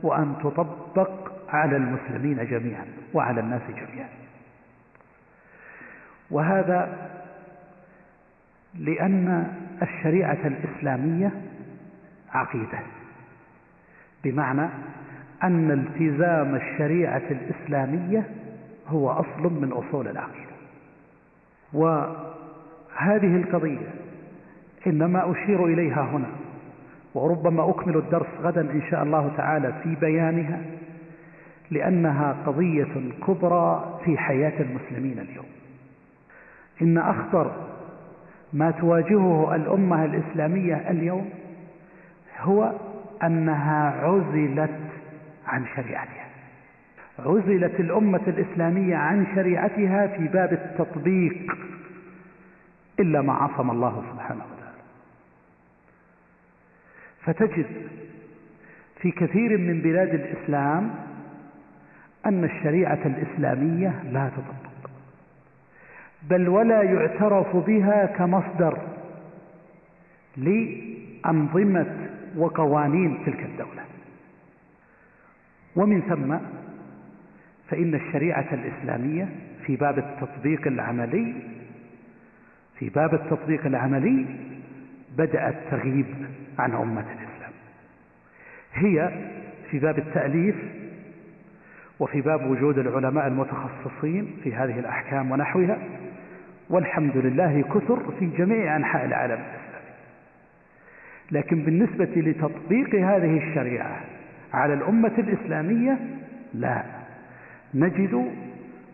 وأن 0.02 0.34
تطبق 0.42 1.32
على 1.48 1.76
المسلمين 1.76 2.46
جميعا 2.46 2.84
وعلى 3.14 3.40
الناس 3.40 3.62
جميعا. 3.68 4.08
وهذا 6.30 7.10
لأن 8.74 9.52
الشريعة 9.82 10.38
الإسلامية 10.44 11.30
عقيدة. 12.32 12.78
بمعنى 14.24 14.68
أن 15.42 15.70
التزام 15.70 16.54
الشريعة 16.54 17.22
الإسلامية 17.30 18.26
هو 18.88 19.10
أصل 19.10 19.42
من 19.60 19.72
أصول 19.72 20.08
العقيدة 20.08 20.52
وهذه 21.72 23.36
القضية 23.36 23.88
إنما 24.86 25.30
أشير 25.32 25.66
إليها 25.66 26.02
هنا 26.02 26.28
وربما 27.14 27.70
أكمل 27.70 27.96
الدرس 27.96 28.26
غدا 28.42 28.60
إن 28.60 28.82
شاء 28.90 29.02
الله 29.02 29.32
تعالى 29.36 29.72
في 29.82 29.94
بيانها 29.94 30.60
لأنها 31.70 32.36
قضية 32.46 33.10
كبرى 33.26 33.98
في 34.04 34.18
حياة 34.18 34.62
المسلمين 34.62 35.18
اليوم. 35.18 35.46
إن 36.82 36.98
أخطر 36.98 37.52
ما 38.52 38.70
تواجهه 38.70 39.54
الأمة 39.54 40.04
الإسلامية 40.04 40.74
اليوم 40.90 41.30
هو 42.40 42.72
أنها 43.22 43.90
عزلت 43.90 44.80
عن 45.46 45.66
شريعتها. 45.76 46.26
عزلت 47.18 47.80
الأمة 47.80 48.20
الإسلامية 48.26 48.96
عن 48.96 49.26
شريعتها 49.34 50.06
في 50.06 50.28
باب 50.28 50.52
التطبيق 50.52 51.56
إلا 53.00 53.22
ما 53.22 53.32
عصم 53.32 53.70
الله 53.70 54.04
سبحانه 54.12 54.44
وتعالى. 54.44 54.82
فتجد 57.24 57.66
في 59.00 59.10
كثير 59.10 59.58
من 59.58 59.80
بلاد 59.80 60.14
الإسلام 60.14 60.90
أن 62.26 62.44
الشريعة 62.44 62.98
الإسلامية 63.04 64.02
لا 64.12 64.28
تطبق 64.28 64.90
بل 66.30 66.48
ولا 66.48 66.82
يعترف 66.82 67.56
بها 67.56 68.06
كمصدر 68.06 68.78
لأنظمة 70.36 72.01
وقوانين 72.36 73.18
تلك 73.26 73.40
الدولة. 73.40 73.82
ومن 75.76 76.00
ثم 76.00 76.36
فإن 77.70 77.94
الشريعة 77.94 78.46
الإسلامية 78.52 79.28
في 79.66 79.76
باب 79.76 79.98
التطبيق 79.98 80.66
العملي 80.66 81.34
في 82.78 82.88
باب 82.88 83.14
التطبيق 83.14 83.66
العملي 83.66 84.26
بدأت 85.16 85.54
تغيب 85.70 86.06
عن 86.58 86.72
أمة 86.74 87.00
الإسلام. 87.00 87.52
هي 88.74 89.10
في 89.70 89.78
باب 89.78 89.98
التأليف 89.98 90.56
وفي 92.00 92.20
باب 92.20 92.50
وجود 92.50 92.78
العلماء 92.78 93.26
المتخصصين 93.26 94.30
في 94.42 94.54
هذه 94.54 94.78
الأحكام 94.78 95.30
ونحوها 95.30 95.78
والحمد 96.70 97.16
لله 97.16 97.62
كثر 97.62 98.12
في 98.18 98.26
جميع 98.26 98.76
أنحاء 98.76 99.04
العالم. 99.04 99.42
لكن 101.32 101.62
بالنسبة 101.62 102.08
لتطبيق 102.16 102.94
هذه 102.94 103.36
الشريعة 103.36 104.00
على 104.52 104.74
الأمة 104.74 105.12
الإسلامية 105.18 105.98
لا. 106.54 106.82
نجد 107.74 108.30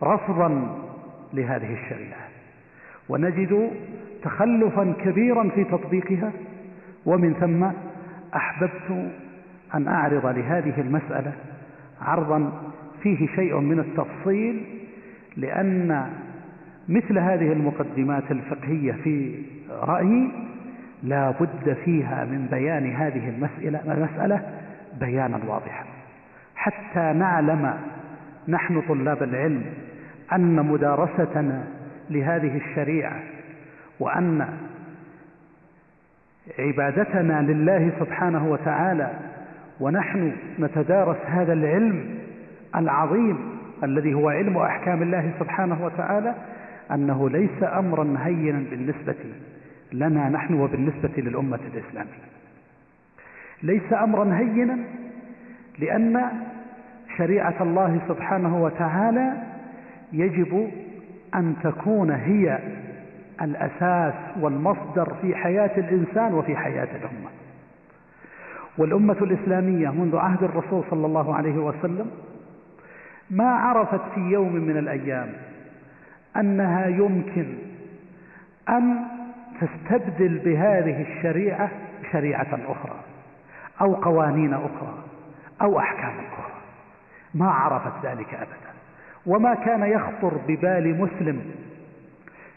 رفضا 0.03 0.77
لهذه 1.33 1.73
الشريعة 1.73 2.27
ونجد 3.09 3.71
تخلفا 4.23 4.93
كبيرا 5.03 5.49
في 5.49 5.63
تطبيقها 5.63 6.31
ومن 7.05 7.33
ثم 7.33 7.67
أحببت 8.35 9.11
أن 9.75 9.87
أعرض 9.87 10.25
لهذه 10.25 10.81
المسألة 10.81 11.33
عرضا 12.01 12.51
فيه 13.03 13.27
شيء 13.27 13.59
من 13.59 13.79
التفصيل 13.79 14.63
لأن 15.37 16.09
مثل 16.89 17.17
هذه 17.17 17.51
المقدمات 17.53 18.31
الفقهية 18.31 18.91
في 18.91 19.35
رأيي 19.69 20.31
لا 21.03 21.31
بد 21.31 21.77
فيها 21.85 22.25
من 22.25 22.47
بيان 22.51 22.95
هذه 22.95 23.29
المسألة, 23.29 23.93
المسألة 23.93 24.41
بيانا 24.99 25.39
واضحا. 25.47 25.85
حتى 26.55 26.99
نعلم 26.99 27.73
نحن 28.47 28.81
طلاب 28.81 29.23
العلم 29.23 29.63
أن 30.33 30.65
مدارستنا 30.65 31.63
لهذه 32.09 32.57
الشريعة 32.57 33.19
وأن 33.99 34.47
عبادتنا 36.59 37.41
لله 37.41 37.91
سبحانه 37.99 38.51
وتعالى 38.51 39.11
ونحن 39.79 40.31
نتدارس 40.59 41.17
هذا 41.25 41.53
العلم 41.53 42.19
العظيم 42.75 43.59
الذي 43.83 44.13
هو 44.13 44.29
علم 44.29 44.57
أحكام 44.57 45.01
الله 45.01 45.31
سبحانه 45.39 45.85
وتعالى 45.85 46.35
أنه 46.91 47.29
ليس 47.29 47.63
أمرا 47.63 48.15
هينا 48.23 48.63
بالنسبة 48.69 49.15
لنا 49.93 50.29
نحن 50.29 50.53
وبالنسبة 50.53 51.11
للأمة 51.17 51.59
الإسلامية. 51.73 52.29
ليس 53.63 53.93
أمرا 53.93 54.37
هينا 54.37 54.77
لأن 55.79 56.25
شريعة 57.17 57.55
الله 57.61 58.01
سبحانه 58.07 58.63
وتعالى 58.63 59.33
يجب 60.13 60.71
أن 61.35 61.55
تكون 61.63 62.11
هي 62.11 62.59
الأساس 63.41 64.13
والمصدر 64.39 65.13
في 65.21 65.35
حياة 65.35 65.71
الإنسان 65.77 66.33
وفي 66.33 66.55
حياة 66.55 66.87
الأمة. 66.95 67.29
والأمة 68.77 69.17
الإسلامية 69.21 69.89
منذ 69.89 70.15
عهد 70.17 70.43
الرسول 70.43 70.83
صلى 70.89 71.05
الله 71.05 71.35
عليه 71.35 71.53
وسلم 71.55 72.11
ما 73.29 73.49
عرفت 73.49 74.01
في 74.15 74.19
يوم 74.19 74.55
من 74.55 74.77
الأيام 74.77 75.29
أنها 76.37 76.87
يمكن 76.87 77.45
أن 78.69 78.99
تستبدل 79.61 80.39
بهذه 80.39 81.01
الشريعة 81.01 81.69
شريعة 82.11 82.59
أخرى 82.67 82.99
أو 83.81 83.93
قوانين 83.93 84.53
أخرى 84.53 85.03
أو 85.61 85.79
أحكام 85.79 86.19
أخرى. 86.19 86.51
ما 87.33 87.49
عرفت 87.49 88.05
ذلك 88.05 88.33
أبدا. 88.33 88.69
وما 89.25 89.55
كان 89.55 89.83
يخطر 89.83 90.37
ببال 90.47 91.01
مسلم 91.01 91.41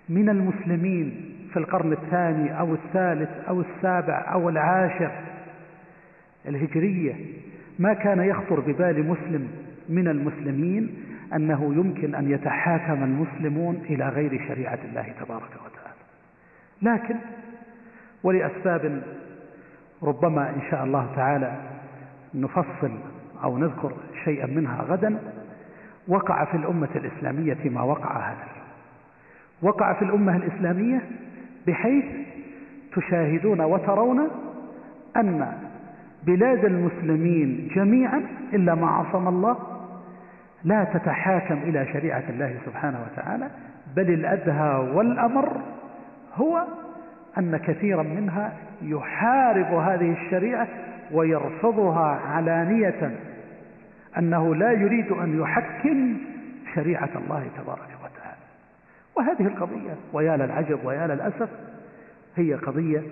من 0.08 0.28
المسلمين 0.28 1.32
في 1.52 1.58
القرن 1.58 1.92
الثاني 1.92 2.58
أو 2.60 2.74
الثالث 2.74 3.30
أو 3.48 3.60
السابع 3.60 4.32
أو 4.32 4.48
العاشر 4.48 5.10
الهجرية 6.48 7.14
ما 7.78 7.92
كان 7.92 8.20
يخطر 8.20 8.60
ببال 8.60 9.08
مسلم 9.08 9.48
من 9.88 10.08
المسلمين 10.08 10.94
أنه 11.34 11.74
يمكن 11.74 12.14
أن 12.14 12.30
يتحاكم 12.30 13.04
المسلمون 13.04 13.82
إلى 13.90 14.08
غير 14.08 14.48
شريعة 14.48 14.78
الله 14.84 15.14
تبارك 15.20 15.50
وتعالى. 15.64 15.81
لكن 16.82 17.16
ولأسباب 18.22 19.02
ربما 20.02 20.50
إن 20.50 20.60
شاء 20.70 20.84
الله 20.84 21.12
تعالى 21.16 21.52
نفصل 22.34 22.90
أو 23.44 23.58
نذكر 23.58 23.92
شيئا 24.24 24.46
منها 24.46 24.82
غدا 24.82 25.18
وقع 26.08 26.44
في 26.44 26.56
الأمة 26.56 26.88
الإسلامية 26.96 27.70
ما 27.70 27.82
وقع 27.82 28.16
هذا. 28.30 28.46
وقع 29.62 29.92
في 29.92 30.04
الأمة 30.04 30.36
الإسلامية 30.36 31.00
بحيث 31.66 32.04
تشاهدون 32.96 33.60
وترون 33.60 34.28
أن 35.16 35.52
بلاد 36.22 36.64
المسلمين 36.64 37.68
جميعا 37.74 38.22
إلا 38.52 38.74
ما 38.74 38.86
عصم 38.86 39.28
الله 39.28 39.56
لا 40.64 40.84
تتحاكم 40.84 41.54
إلى 41.54 41.86
شريعة 41.92 42.24
الله 42.28 42.54
سبحانه 42.66 42.98
وتعالى 43.12 43.48
بل 43.96 44.10
الأدهى 44.14 44.76
والأمر 44.94 45.60
هو 46.34 46.64
أن 47.38 47.56
كثيرا 47.56 48.02
منها 48.02 48.52
يحارب 48.82 49.74
هذه 49.74 50.12
الشريعة 50.12 50.68
ويرفضها 51.12 52.20
علانية 52.26 53.16
أنه 54.18 54.54
لا 54.54 54.72
يريد 54.72 55.12
أن 55.12 55.40
يحكم 55.40 56.16
شريعة 56.74 57.10
الله 57.16 57.46
تبارك 57.58 57.88
وتعالى. 58.04 58.42
وهذه 59.16 59.46
القضية 59.46 59.96
ويا 60.12 60.36
للعجب 60.36 60.78
ويا 60.84 61.06
للأسف 61.06 61.48
هي 62.36 62.54
قضية 62.54 63.02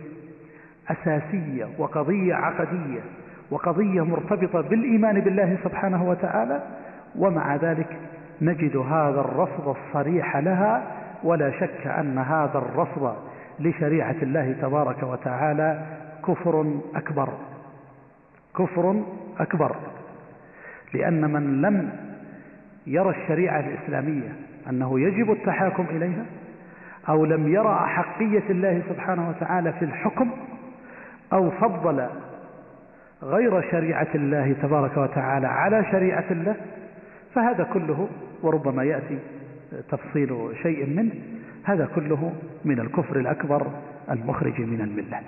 أساسية 0.90 1.68
وقضية 1.78 2.34
عقدية 2.34 3.00
وقضية 3.50 4.04
مرتبطة 4.04 4.60
بالإيمان 4.60 5.20
بالله 5.20 5.58
سبحانه 5.64 6.08
وتعالى 6.08 6.62
ومع 7.16 7.56
ذلك 7.56 7.96
نجد 8.42 8.76
هذا 8.76 9.20
الرفض 9.20 9.76
الصريح 9.76 10.36
لها 10.36 10.99
ولا 11.22 11.50
شك 11.60 11.86
أن 11.86 12.18
هذا 12.18 12.58
الرفض 12.58 13.16
لشريعة 13.60 14.16
الله 14.22 14.56
تبارك 14.62 15.02
وتعالى 15.02 15.86
كفر 16.26 16.80
أكبر. 16.94 17.28
كفر 18.58 19.02
أكبر. 19.40 19.76
لأن 20.94 21.32
من 21.32 21.62
لم 21.62 21.92
يرى 22.86 23.10
الشريعة 23.10 23.60
الإسلامية 23.60 24.32
أنه 24.70 25.00
يجب 25.00 25.32
التحاكم 25.32 25.86
إليها 25.90 26.24
أو 27.08 27.24
لم 27.24 27.48
يرى 27.48 27.74
أحقية 27.74 28.42
الله 28.50 28.82
سبحانه 28.88 29.28
وتعالى 29.28 29.72
في 29.72 29.84
الحكم 29.84 30.30
أو 31.32 31.50
فضل 31.50 32.06
غير 33.22 33.70
شريعة 33.70 34.08
الله 34.14 34.56
تبارك 34.62 34.96
وتعالى 34.96 35.46
على 35.46 35.84
شريعة 35.92 36.24
الله 36.30 36.56
فهذا 37.34 37.64
كله 37.64 38.08
وربما 38.42 38.84
يأتي 38.84 39.18
تفصيل 39.90 40.56
شيء 40.62 40.86
منه 40.86 41.12
هذا 41.64 41.88
كله 41.94 42.32
من 42.64 42.80
الكفر 42.80 43.20
الأكبر 43.20 43.66
المخرج 44.10 44.60
من 44.60 44.80
الملة. 44.80 45.20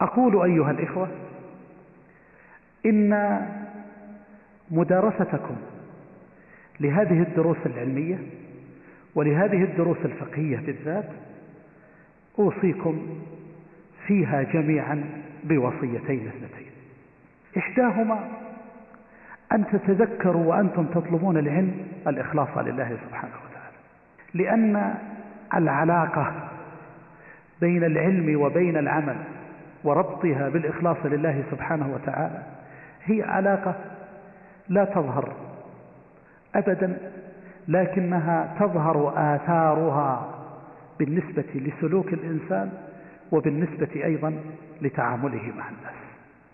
أقول 0.00 0.42
أيها 0.50 0.70
الإخوة 0.70 1.08
إن 2.86 3.40
مدارستكم 4.70 5.56
لهذه 6.80 7.22
الدروس 7.22 7.56
العلمية 7.66 8.18
ولهذه 9.14 9.64
الدروس 9.64 9.98
الفقهية 10.04 10.56
بالذات 10.56 11.08
أوصيكم 12.38 13.20
فيها 14.06 14.42
جميعا 14.42 15.04
بوصيتين 15.44 16.28
اثنتين. 16.28 16.72
إحداهما 17.58 18.28
أن 19.52 19.64
تتذكروا 19.66 20.44
وأنتم 20.44 20.84
تطلبون 20.86 21.36
العلم 21.36 21.86
الإخلاص 22.06 22.48
لله 22.56 22.96
سبحانه 23.08 23.32
وتعالى. 23.34 23.76
لأن 24.34 24.94
العلاقة 25.54 26.32
بين 27.60 27.84
العلم 27.84 28.40
وبين 28.40 28.76
العمل 28.76 29.16
وربطها 29.84 30.48
بالإخلاص 30.48 30.96
لله 31.04 31.42
سبحانه 31.50 31.94
وتعالى 31.94 32.42
هي 33.04 33.22
علاقة 33.22 33.74
لا 34.68 34.84
تظهر 34.84 35.32
أبدا 36.54 36.98
لكنها 37.68 38.54
تظهر 38.60 39.12
آثارها 39.16 40.34
بالنسبة 40.98 41.44
لسلوك 41.54 42.12
الإنسان 42.12 42.72
وبالنسبة 43.32 44.04
أيضا 44.04 44.34
لتعامله 44.82 45.52
مع 45.58 45.68
الناس. 45.68 45.94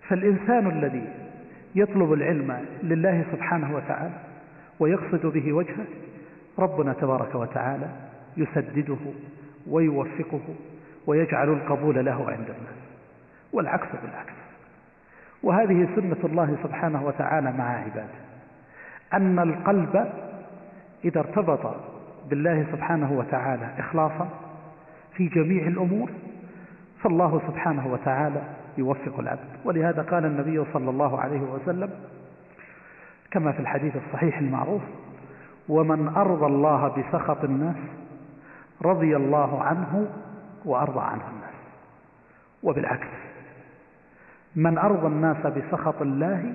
فالإنسان 0.09 0.67
الذي 0.67 1.09
يطلب 1.75 2.13
العلم 2.13 2.67
لله 2.83 3.25
سبحانه 3.33 3.77
وتعالى 3.77 4.15
ويقصد 4.81 5.27
به 5.27 5.53
وجهه 5.53 5.87
ربنا 6.59 6.93
تبارك 6.93 7.35
وتعالى 7.35 7.89
يسدده 8.37 8.97
ويوفقه 9.71 10.41
ويجعل 11.07 11.49
القبول 11.49 12.05
له 12.05 12.31
عند 12.31 12.51
الناس 12.51 12.85
والعكس 13.53 13.89
بالعكس. 14.03 14.33
وهذه 15.43 15.89
سنة 15.97 16.17
الله 16.25 16.57
سبحانه 16.63 17.07
وتعالى 17.07 17.53
مع 17.53 17.65
عباده. 17.65 18.25
أن 19.15 19.39
القلب 19.39 20.13
إذا 21.05 21.21
ارتبط 21.21 21.75
بالله 22.31 22.67
سبحانه 22.73 23.13
وتعالى 23.13 23.69
إخلاصا 23.79 24.29
في 25.15 25.29
جميع 25.29 25.67
الأمور 25.67 26.11
فالله 27.03 27.41
سبحانه 27.49 27.93
وتعالى 27.93 28.43
يوفق 28.79 29.19
العبد. 29.19 29.49
ولهذا 29.65 30.03
قال 30.03 30.25
النبي 30.25 30.65
صلى 30.73 30.91
الله 30.91 31.21
عليه 31.21 31.41
وسلم 31.41 31.91
كما 33.31 33.53
في 33.53 33.61
الحديث 33.61 33.97
الصحيح 33.97 34.39
المعروف 34.39 34.83
ومن 35.69 36.09
أرضى 36.09 36.47
الله 36.47 36.89
بسخط 36.89 37.45
الناس 37.45 37.77
رضي 38.83 39.17
الله 39.17 39.63
عنه 39.63 40.07
وأرضى 40.65 41.01
عنه 41.01 41.23
الناس. 41.31 41.55
وبالعكس 42.63 43.07
من 44.57 44.79
أرضى 44.79 45.07
الناس 45.07 45.47
بسخط 45.47 46.03
الله 46.03 46.55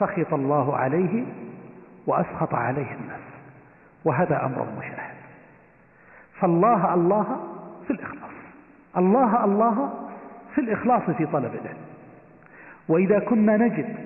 سخط 0.00 0.34
الله 0.34 0.76
عليه 0.76 1.24
وأسخط 2.06 2.54
عليه 2.54 2.94
الناس. 2.94 3.20
وهذا 4.04 4.44
أمر 4.44 4.66
مشاهد. 4.78 5.14
فالله 6.40 6.94
الله 6.94 7.40
في 7.86 7.92
الإخلاص. 7.92 8.34
الله 8.96 9.44
الله 9.44 10.03
في 10.54 10.60
الإخلاص 10.60 11.02
في 11.02 11.26
طلب 11.26 11.54
العلم. 11.54 11.84
وإذا 12.88 13.18
كنا 13.18 13.56
نجد 13.56 13.96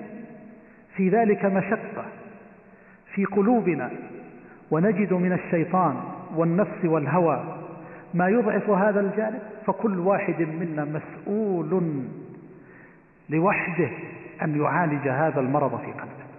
في 0.95 1.09
ذلك 1.09 1.45
مشقة 1.45 2.05
في 3.13 3.25
قلوبنا 3.25 3.91
ونجد 4.71 5.13
من 5.13 5.33
الشيطان 5.33 5.95
والنفس 6.35 6.85
والهوى 6.85 7.57
ما 8.13 8.29
يضعف 8.29 8.69
هذا 8.69 8.99
الجانب 8.99 9.39
فكل 9.65 9.99
واحد 9.99 10.41
منا 10.41 10.85
مسؤول 10.85 12.03
لوحده 13.29 13.89
أن 14.41 14.61
يعالج 14.61 15.07
هذا 15.07 15.39
المرض 15.39 15.79
في 15.79 15.91
قلبه. 15.91 16.29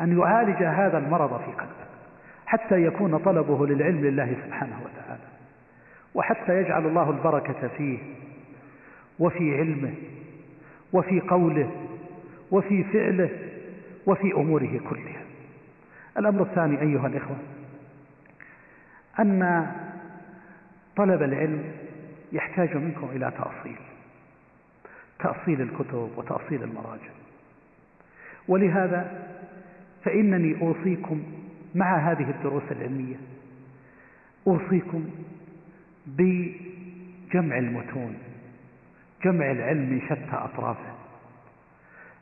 أن 0.00 0.18
يعالج 0.18 0.62
هذا 0.62 0.98
المرض 0.98 1.38
في 1.38 1.52
قلبه. 1.52 1.82
حتى 2.46 2.84
يكون 2.84 3.18
طلبه 3.18 3.66
للعلم 3.66 4.00
لله 4.00 4.36
سبحانه 4.46 4.76
وتعالى. 4.84 5.22
وحتى 6.14 6.60
يجعل 6.60 6.86
الله 6.86 7.10
البركة 7.10 7.68
فيه. 7.68 7.98
وفي 9.22 9.58
علمه 9.58 9.94
وفي 10.92 11.20
قوله 11.20 11.70
وفي 12.50 12.84
فعله 12.84 13.30
وفي 14.06 14.32
أموره 14.32 14.80
كلها. 14.90 15.22
الأمر 16.18 16.42
الثاني 16.42 16.80
أيها 16.80 17.06
الإخوة 17.06 17.36
أن 19.20 19.66
طلب 20.96 21.22
العلم 21.22 21.64
يحتاج 22.32 22.76
منكم 22.76 23.08
إلى 23.14 23.32
تأصيل 23.38 23.76
تأصيل 25.18 25.60
الكتب 25.60 26.10
وتأصيل 26.16 26.62
المراجع. 26.62 27.12
ولهذا 28.48 29.28
فإنني 30.04 30.60
أوصيكم 30.60 31.22
مع 31.74 31.96
هذه 31.96 32.30
الدروس 32.30 32.62
العلمية 32.70 33.16
أوصيكم 34.46 35.10
بجمع 36.06 37.58
المتون. 37.58 38.14
جمع 39.24 39.50
العلم 39.50 39.90
من 39.90 40.00
شتى 40.00 40.32
أطرافه. 40.32 40.92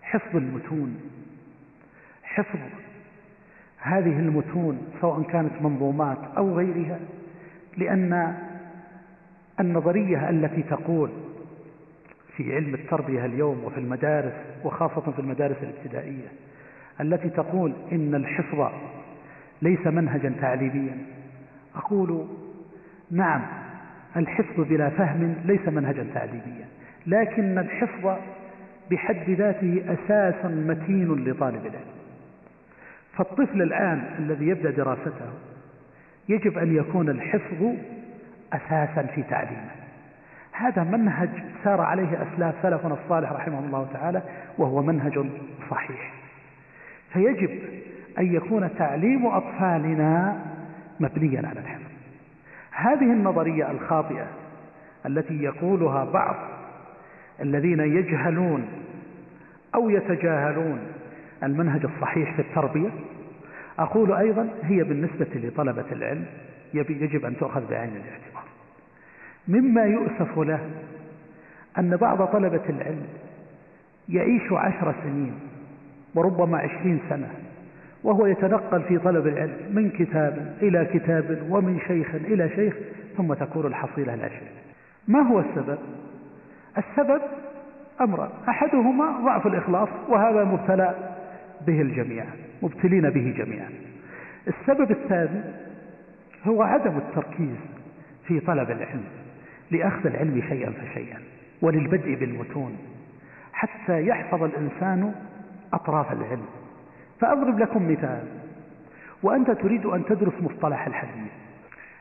حفظ 0.02 0.36
المتون 0.36 1.00
حفظ 2.22 2.58
هذه 3.78 4.18
المتون 4.18 4.92
سواء 5.00 5.22
كانت 5.22 5.62
منظومات 5.62 6.18
أو 6.36 6.56
غيرها 6.56 6.98
لأن 7.76 8.36
النظرية 9.60 10.30
التي 10.30 10.62
تقول 10.62 11.10
في 12.36 12.54
علم 12.54 12.74
التربية 12.74 13.24
اليوم 13.24 13.64
وفي 13.64 13.80
المدارس 13.80 14.32
وخاصة 14.64 15.12
في 15.12 15.18
المدارس 15.18 15.56
الابتدائية 15.62 16.28
التي 17.00 17.28
تقول 17.30 17.72
إن 17.92 18.14
الحفظ 18.14 18.72
ليس 19.62 19.86
منهجا 19.86 20.34
تعليميا 20.40 20.98
أقول 21.74 22.26
نعم 23.10 23.42
الحفظ 24.16 24.60
بلا 24.60 24.90
فهم 24.90 25.34
ليس 25.44 25.68
منهجا 25.68 26.06
تعليميا. 26.14 26.66
لكن 27.10 27.58
الحفظ 27.58 28.16
بحد 28.90 29.30
ذاته 29.30 29.84
أساس 29.88 30.44
متين 30.44 31.24
لطالب 31.24 31.66
العلم. 31.66 32.00
فالطفل 33.12 33.62
الآن 33.62 34.04
الذي 34.18 34.46
يبدأ 34.48 34.70
دراسته 34.70 35.30
يجب 36.28 36.58
أن 36.58 36.76
يكون 36.76 37.08
الحفظ 37.08 37.74
أساسا 38.52 39.02
في 39.14 39.22
تعليمه. 39.22 39.70
هذا 40.52 40.84
منهج 40.84 41.28
سار 41.64 41.80
عليه 41.80 42.22
أسلاف 42.22 42.54
سلفنا 42.62 42.94
الصالح 43.04 43.32
رحمه 43.32 43.58
الله 43.58 43.88
تعالى 43.92 44.22
وهو 44.58 44.82
منهج 44.82 45.26
صحيح. 45.70 46.12
فيجب 47.12 47.50
أن 48.18 48.34
يكون 48.34 48.70
تعليم 48.78 49.26
أطفالنا 49.26 50.40
مبنيا 51.00 51.48
على 51.48 51.60
الحفظ. 51.60 51.90
هذه 52.70 53.12
النظرية 53.12 53.70
الخاطئة 53.70 54.26
التي 55.06 55.42
يقولها 55.42 56.04
بعض 56.04 56.36
الذين 57.40 57.80
يجهلون 57.80 58.68
أو 59.74 59.90
يتجاهلون. 59.90 60.78
المنهج 61.42 61.84
الصحيح 61.84 62.36
في 62.36 62.42
التربية 62.42 62.90
أقول 63.78 64.12
أيضا 64.12 64.48
هي 64.62 64.84
بالنسبة 64.84 65.28
لطلبة 65.34 65.84
العلم 65.92 66.24
يجب 66.74 67.24
أن 67.24 67.36
تؤخذ 67.36 67.70
بعين 67.70 67.90
الاعتبار. 67.90 68.44
مما 69.48 69.84
يؤسف 69.84 70.38
له 70.38 70.60
أن 71.78 71.96
بعض 71.96 72.24
طلبة 72.24 72.62
العلم 72.68 73.06
يعيش 74.08 74.52
عشر 74.52 74.94
سنين 75.02 75.32
وربما 76.14 76.58
عشرين 76.58 77.00
سنة 77.08 77.28
وهو 78.04 78.26
يتنقل 78.26 78.82
في 78.82 78.98
طلب 78.98 79.26
العلم 79.26 79.56
من 79.70 79.90
كتاب 79.90 80.56
إلى 80.62 80.84
كتاب 80.94 81.46
ومن 81.50 81.78
شيخ 81.88 82.14
إلى 82.14 82.48
شيخ 82.48 82.74
ثم 83.16 83.34
تكون 83.34 83.66
الحصيلة 83.66 84.16
شيء 84.28 84.48
ما 85.08 85.20
هو 85.20 85.40
السبب؟ 85.40 85.78
السبب 86.78 87.20
أمران. 88.00 88.30
أحدهما 88.48 89.20
ضعف 89.24 89.46
الإخلاص 89.46 89.88
وهذا 90.08 90.44
مبتلى 90.44 90.94
به 91.66 91.80
الجميع 91.80 92.24
مبتلين 92.62 93.10
به 93.10 93.34
جميعا. 93.38 93.68
السبب 94.48 94.90
الثاني 94.90 95.40
هو 96.46 96.62
عدم 96.62 96.96
التركيز 96.96 97.56
في 98.26 98.40
طلب 98.40 98.70
العلم 98.70 99.04
لأخذ 99.70 100.06
العلم 100.06 100.42
شيئا 100.48 100.70
فشيئا 100.70 101.18
وللبدء 101.62 102.14
بالمتون 102.14 102.76
حتى 103.52 104.06
يحفظ 104.06 104.42
الإنسان 104.42 105.14
أطراف 105.72 106.12
العلم. 106.12 106.46
فأضرب 107.20 107.58
لكم 107.58 107.92
مثال. 107.92 108.22
وأنت 109.22 109.50
تريد 109.50 109.86
أن 109.86 110.04
تدرس 110.04 110.32
مصطلح 110.40 110.86
الحديث. 110.86 111.32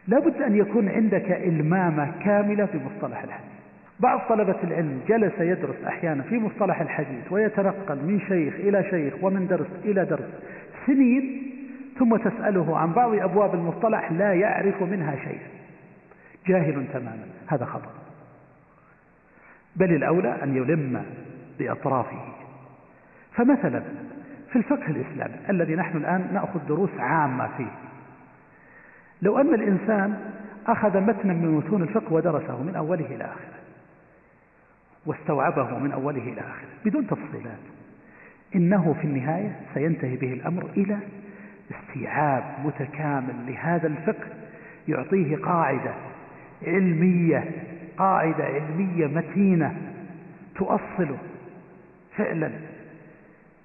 لابد 0.07 0.41
أن 0.41 0.55
يكون 0.55 0.89
عندك 0.89 1.31
إلمامة 1.31 2.11
كاملة 2.23 2.65
في 2.65 2.79
مصطلح 2.85 3.23
الحديث. 3.23 3.58
بعض 3.99 4.19
طلبة 4.29 4.55
العلم 4.63 5.01
جلس 5.07 5.33
يدرس 5.39 5.83
أحيانا 5.87 6.23
في 6.23 6.39
مصطلح 6.39 6.81
الحديث 6.81 7.31
ويتنقل 7.31 7.95
من 7.95 8.19
شيخ 8.19 8.53
إلى 8.53 8.83
شيخ 8.89 9.13
ومن 9.23 9.47
درس 9.47 9.67
إلى 9.85 10.05
درس 10.05 10.29
سنين 10.85 11.51
ثم 11.99 12.17
تسأله 12.17 12.77
عن 12.77 12.93
بعض 12.93 13.13
أبواب 13.13 13.53
المصطلح 13.53 14.11
لا 14.11 14.33
يعرف 14.33 14.81
منها 14.83 15.15
شيئا. 15.15 15.47
جاهل 16.47 16.85
تماما. 16.93 17.25
هذا 17.47 17.65
خطأ. 17.65 17.91
بل 19.75 19.95
الأولى 19.95 20.43
أن 20.43 20.55
يلم 20.55 21.03
بأطرافه. 21.59 22.21
فمثلا 23.35 23.83
في 24.49 24.55
الفقه 24.55 24.87
الإسلامي 24.87 25.35
الذي 25.49 25.75
نحن 25.75 25.97
الآن 25.97 26.27
نأخذ 26.33 26.59
دروس 26.67 26.89
عامة 26.99 27.49
فيه 27.57 27.71
لو 29.21 29.37
أن 29.37 29.53
الإنسان 29.53 30.17
أخذ 30.67 30.99
متنا 30.99 31.33
من 31.33 31.55
متون 31.55 31.81
الفقه 31.81 32.13
ودرسه 32.13 32.63
من 32.63 32.75
أوله 32.75 33.05
إلى 33.05 33.23
آخره 33.23 33.58
واستوعبه 35.09 35.79
من 35.79 35.91
أوله 35.91 36.21
إلى 36.21 36.41
آخره 36.41 36.69
بدون 36.85 37.07
تفصيلات. 37.07 37.59
إنه 38.55 38.95
في 39.01 39.07
النهاية 39.07 39.55
سينتهي 39.73 40.15
به 40.15 40.33
الأمر 40.33 40.69
إلى 40.77 40.97
استيعاب 41.71 42.43
متكامل 42.65 43.35
لهذا 43.47 43.87
الفقه 43.87 44.27
يعطيه 44.87 45.37
قاعدة 45.37 45.93
علمية 46.67 47.51
قاعدة 47.97 48.43
علمية 48.43 49.07
متينة 49.07 49.75
تؤصله 50.55 51.17
فعلا. 52.17 52.51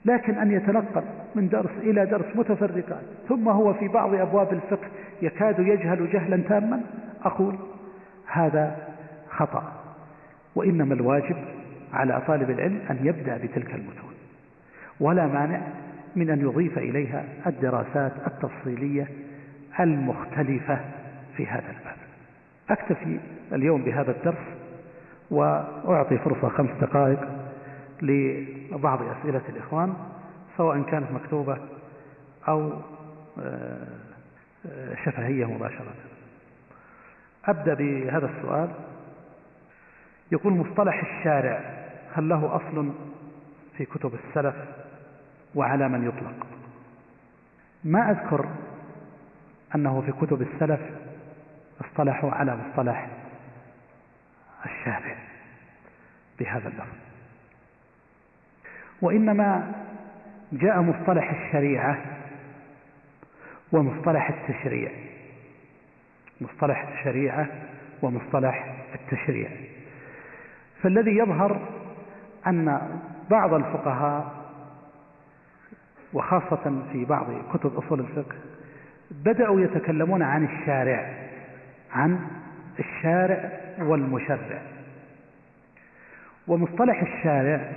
لكن 0.04 0.34
أن 0.34 0.52
يتنقل 0.52 1.04
من 1.34 1.48
درس 1.48 1.70
إلى 1.82 2.06
درس 2.06 2.36
متفرقات 2.36 3.02
ثم 3.28 3.48
هو 3.48 3.74
في 3.74 3.88
بعض 3.88 4.14
أبواب 4.14 4.52
الفقه 4.52 4.88
يكاد 5.22 5.58
يجهل 5.58 6.10
جهلا 6.12 6.36
تاما 6.36 6.80
أقول 7.24 7.56
هذا 8.26 8.88
خطأ. 9.30 9.83
وإنما 10.54 10.94
الواجب 10.94 11.36
على 11.92 12.22
طالب 12.26 12.50
العلم 12.50 12.80
أن 12.90 12.98
يبدأ 13.02 13.36
بتلك 13.36 13.74
المتون 13.74 14.14
ولا 15.00 15.26
مانع 15.26 15.60
من 16.16 16.30
أن 16.30 16.40
يضيف 16.40 16.78
إليها 16.78 17.24
الدراسات 17.46 18.12
التفصيلية 18.26 19.08
المختلفة 19.80 20.80
في 21.36 21.46
هذا 21.46 21.70
الباب. 21.70 21.96
أكتفي 22.70 23.20
اليوم 23.52 23.82
بهذا 23.82 24.10
الدرس 24.10 24.44
وأعطي 25.30 26.18
فرصة 26.18 26.48
خمس 26.48 26.70
دقائق 26.80 27.28
لبعض 28.02 28.98
أسئلة 29.02 29.42
الإخوان 29.48 29.94
سواء 30.56 30.82
كانت 30.82 31.10
مكتوبة 31.10 31.58
أو 32.48 32.72
آه، 33.38 33.86
آه، 34.66 34.94
شفهية 35.04 35.44
مباشرة. 35.44 35.94
أبدأ 37.44 37.74
بهذا 37.74 38.30
السؤال. 38.36 38.68
يقول 40.34 40.52
مصطلح 40.52 41.02
الشارع 41.02 41.60
هل 42.14 42.28
له 42.28 42.56
أصل 42.56 42.92
في 43.76 43.84
كتب 43.84 44.14
السلف 44.14 44.54
وعلى 45.54 45.88
من 45.88 46.08
يطلق. 46.08 46.46
ما 47.84 48.10
أذكر 48.10 48.48
أنه 49.74 50.00
في 50.00 50.26
كتب 50.26 50.42
السلف 50.42 50.80
اصطلحوا 51.80 52.30
على 52.30 52.56
مصطلح 52.56 53.08
الشارع 54.64 55.16
بهذا 56.38 56.68
اللفظ. 56.68 56.96
وإنما 59.02 59.72
جاء 60.52 60.80
مصطلح 60.80 61.30
الشريعة 61.30 61.98
ومصطلح 63.72 64.30
التشريع. 64.30 64.90
مصطلح 66.40 66.88
الشريعة 66.88 67.48
ومصطلح 68.02 68.74
التشريع. 68.94 69.50
فالذي 70.84 71.16
يظهر 71.16 71.68
أن 72.46 72.80
بعض 73.30 73.54
الفقهاء 73.54 74.44
وخاصة 76.12 76.82
في 76.92 77.04
بعض 77.04 77.26
كتب 77.54 77.76
أصول 77.76 78.00
الفقه 78.00 78.36
بدأوا 79.10 79.60
يتكلمون 79.60 80.22
عن 80.22 80.44
الشارع 80.44 81.12
عن 81.92 82.20
الشارع 82.78 83.50
والمشرع. 83.78 84.62
ومصطلح 86.46 87.02
الشارع 87.02 87.72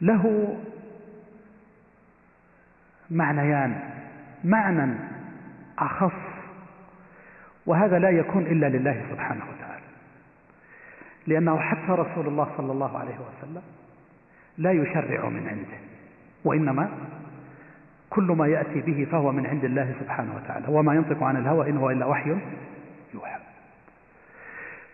له 0.00 0.56
معنيان 3.10 3.80
معنى 4.44 4.94
أخص 5.78 6.12
وهذا 7.66 7.98
لا 7.98 8.10
يكون 8.10 8.42
إلا 8.42 8.66
لله 8.66 9.02
سبحانه 9.10 9.44
وتعالى. 9.44 9.57
لأنه 11.28 11.58
حتى 11.58 11.92
رسول 11.92 12.26
الله 12.26 12.48
صلى 12.56 12.72
الله 12.72 12.98
عليه 12.98 13.14
وسلم 13.14 13.62
لا 14.58 14.72
يشرع 14.72 15.28
من 15.28 15.48
عنده 15.48 15.78
وإنما 16.44 16.88
كل 18.10 18.22
ما 18.22 18.46
يأتي 18.46 18.80
به 18.80 19.06
فهو 19.12 19.32
من 19.32 19.46
عند 19.46 19.64
الله 19.64 19.94
سبحانه 20.00 20.36
وتعالى 20.36 20.66
وما 20.68 20.94
ينطق 20.94 21.22
عن 21.22 21.36
الهوى 21.36 21.70
إن 21.70 21.76
هو 21.76 21.90
إلا 21.90 22.06
وحي 22.06 22.36
يوحى. 23.14 23.38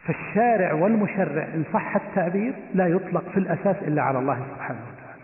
فالشارع 0.04 0.72
والمشرع 0.72 1.44
إن 1.44 1.64
صح 1.72 1.96
التعبير 1.96 2.54
لا 2.74 2.86
يطلق 2.86 3.28
في 3.28 3.36
الأساس 3.36 3.76
إلا 3.82 4.02
على 4.02 4.18
الله 4.18 4.46
سبحانه 4.54 4.80
وتعالى. 4.80 5.22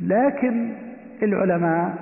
لكن 0.00 0.72
العلماء 1.22 1.96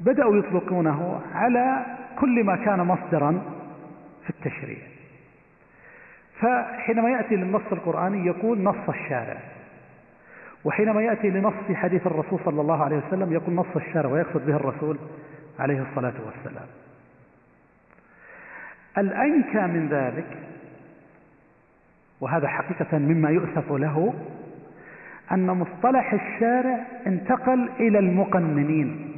بدأوا 0.00 0.36
يطلقونه 0.36 1.20
على 1.34 1.86
كل 2.18 2.44
ما 2.44 2.56
كان 2.56 2.80
مصدرا 2.80 3.42
في 4.24 4.30
التشريع. 4.30 4.93
فحينما 6.40 7.10
يأتي 7.10 7.36
للنص 7.36 7.72
القرآني 7.72 8.26
يقول 8.26 8.62
نص 8.62 8.88
الشارع. 8.88 9.36
وحينما 10.64 11.02
يأتي 11.02 11.30
لنص 11.30 11.54
حديث 11.74 12.06
الرسول 12.06 12.40
صلى 12.44 12.60
الله 12.60 12.84
عليه 12.84 12.96
وسلم 12.96 13.32
يقول 13.32 13.54
نص 13.54 13.76
الشارع 13.76 14.10
ويقصد 14.10 14.46
به 14.46 14.56
الرسول 14.56 14.98
عليه 15.58 15.82
الصلاة 15.90 16.14
والسلام. 16.26 16.66
الأنكى 18.98 19.60
من 19.60 19.88
ذلك 19.88 20.26
وهذا 22.20 22.48
حقيقة 22.48 22.98
مما 22.98 23.30
يؤسف 23.30 23.72
له 23.72 24.14
أن 25.32 25.46
مصطلح 25.46 26.12
الشارع 26.12 26.78
انتقل 27.06 27.68
إلى 27.80 27.98
المقننين. 27.98 29.16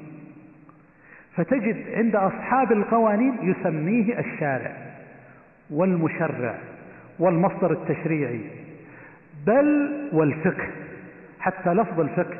فتجد 1.37 1.95
عند 1.95 2.17
أصحاب 2.17 2.73
القوانين 2.73 3.35
يسميه 3.43 4.19
الشارع 4.19 4.73
والمشرع. 5.71 6.55
والمصدر 7.19 7.73
التشريعي 7.73 8.41
بل 9.47 9.91
والفقه 10.13 10.69
حتى 11.41 11.75
لفظ 11.75 12.01
الفقه 12.01 12.37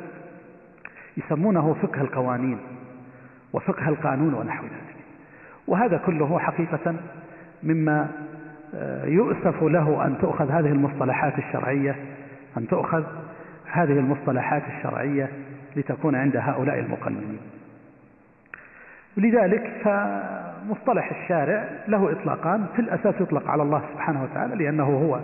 يسمونه 1.17 1.73
فقه 1.73 2.01
القوانين 2.01 2.57
وفقه 3.53 3.89
القانون 3.89 4.33
ونحو 4.33 4.65
ذلك. 4.65 4.95
وهذا 5.67 5.97
كله 5.97 6.39
حقيقة 6.39 6.95
مما 7.63 8.07
آه، 8.75 9.05
يؤسف 9.05 9.63
له 9.63 10.05
أن 10.05 10.17
تؤخذ 10.21 10.51
هذه 10.51 10.67
المصطلحات 10.67 11.37
الشرعية 11.37 11.95
أن 12.57 12.67
تؤخذ 12.67 13.03
هذه 13.71 13.99
المصطلحات 13.99 14.63
الشرعية 14.77 15.29
لتكون 15.75 16.15
عند 16.15 16.37
هؤلاء 16.37 16.79
المقننين 16.79 17.39
لذلك 19.17 19.81
فمصطلح 20.57 21.11
الشارع 21.11 21.69
له 21.87 22.11
إطلاقان 22.11 22.65
في 22.75 22.81
الأساس 22.81 23.15
يطلق 23.21 23.47
على 23.47 23.63
الله 23.63 23.81
سبحانه 23.93 24.23
وتعالى 24.23 24.55
لأنه 24.55 24.83
هو 24.83 25.19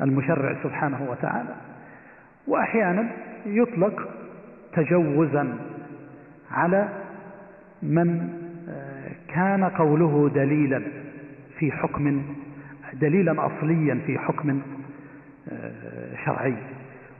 المشرع 0.00 0.56
سبحانه 0.62 1.06
وتعالى. 1.10 1.54
وأحيانا 2.46 3.08
يطلق 3.46 4.08
تجوزا 4.72 5.54
على 6.50 6.88
من 7.82 8.28
آه، 8.68 9.10
كان 9.34 9.64
قوله 9.64 10.30
دليلا 10.34 10.82
في 11.58 11.72
حكم 11.72 12.22
دليلا 12.94 13.46
أصليا 13.46 14.00
في 14.06 14.18
حكم 14.18 14.60
آه، 15.52 16.16
شرعي. 16.24 16.54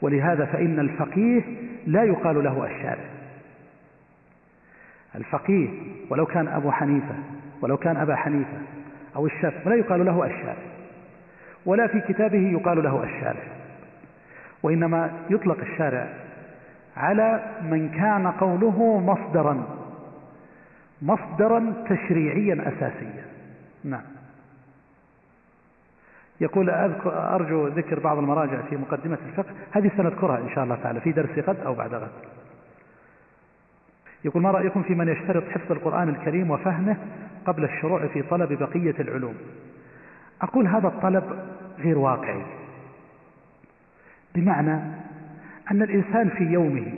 ولهذا 0.03 0.45
فإن 0.45 0.79
الفقيه 0.79 1.43
لا 1.87 2.05
يقال 2.05 2.45
له 2.45 2.67
الشارع. 2.67 3.18
الفقيه 5.15 5.69
ولو 6.11 6.27
كان 6.27 6.49
أبو 6.49 6.71
حنيفة 6.71 7.15
ولو 7.63 7.77
كان 7.77 7.97
أبا 7.97 8.17
حنيفة 8.17 8.59
أو 9.17 9.27
الشافعي 9.27 9.65
لا 9.65 9.75
يقال 9.75 10.05
له 10.05 10.27
الشارع 10.27 10.57
ولا 11.67 11.87
في 11.87 12.01
كتابه 12.01 12.51
يقال 12.53 12.83
له 12.83 13.05
الشارع 13.05 13.43
وإنما 14.63 15.11
يطلق 15.31 15.61
الشارع 15.61 16.09
على 16.97 17.57
من 17.63 17.89
كان 17.89 18.27
قوله 18.27 19.01
مصدرا 19.01 19.65
مصدرا 21.03 21.75
تشريعيا 21.89 22.69
أساسيا. 22.69 23.25
نعم. 23.85 24.03
يقول 26.41 26.71
أرجو 27.07 27.67
ذكر 27.67 28.01
بعض 28.01 28.19
المراجع 28.19 28.61
في 28.71 28.77
مقدمة 28.77 29.19
الفقه 29.29 29.51
هذه 29.73 29.91
سنذكرها 29.97 30.39
إن 30.39 30.51
شاء 30.55 30.65
الله 30.65 30.77
تعالى 30.83 31.01
في 31.01 31.13
درس 31.13 31.39
غد 31.39 31.61
أو 31.61 31.75
بعد 31.75 31.95
غد. 31.95 32.11
يقول 34.25 34.43
ما 34.43 34.51
رأيكم 34.51 34.83
في 34.83 34.95
من 34.95 35.09
يشترط 35.09 35.49
حفظ 35.49 35.73
القرآن 35.73 36.09
الكريم 36.09 36.51
وفهمه 36.51 36.97
قبل 37.47 37.65
الشروع 37.65 38.07
في 38.07 38.23
طلب 38.23 38.53
بقية 38.53 38.95
العلوم؟ 39.01 39.35
أقول 40.43 40.67
هذا 40.67 40.89
الطلب 40.89 41.25
غير 41.79 41.99
واقعي. 41.99 42.43
بمعنى 44.35 44.81
أن 45.71 45.83
الإنسان 45.83 46.29
في 46.29 46.45
يومه 46.45 46.93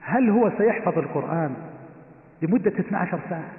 هل 0.00 0.30
هو 0.30 0.52
سيحفظ 0.58 0.98
القرآن 0.98 1.56
لمدة 2.42 2.72
12 2.80 3.18
ساعة 3.30 3.52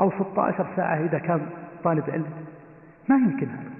أو 0.00 0.10
16 0.10 0.66
ساعة 0.76 0.96
إذا 0.96 1.18
كان 1.18 1.46
طالب 1.84 2.10
علم؟ 2.10 2.30
ما 3.08 3.16
يمكن 3.16 3.46
هذا. 3.46 3.70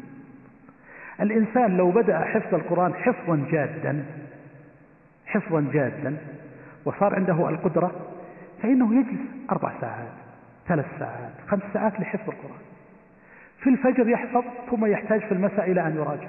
الإنسان 1.21 1.77
لو 1.77 1.91
بدأ 1.91 2.21
حفظ 2.21 2.55
القرآن 2.55 2.95
حفظا 2.95 3.47
جادا 3.51 4.05
حفظا 5.27 5.67
جادا 5.73 6.17
وصار 6.85 7.15
عنده 7.15 7.49
القدرة 7.49 7.91
فإنه 8.63 8.95
يجلس 8.95 9.21
أربع 9.51 9.73
ساعات 9.81 10.13
ثلاث 10.69 10.87
ساعات 10.99 11.33
خمس 11.49 11.63
ساعات 11.73 12.01
لحفظ 12.01 12.31
القرآن. 12.31 12.65
في 13.59 13.71
الفجر 13.71 14.09
يحفظ 14.09 14.45
ثم 14.71 14.87
يحتاج 14.87 15.21
في 15.21 15.33
المساء 15.33 15.71
إلى 15.71 15.87
أن 15.87 15.97
يراجع. 15.97 16.29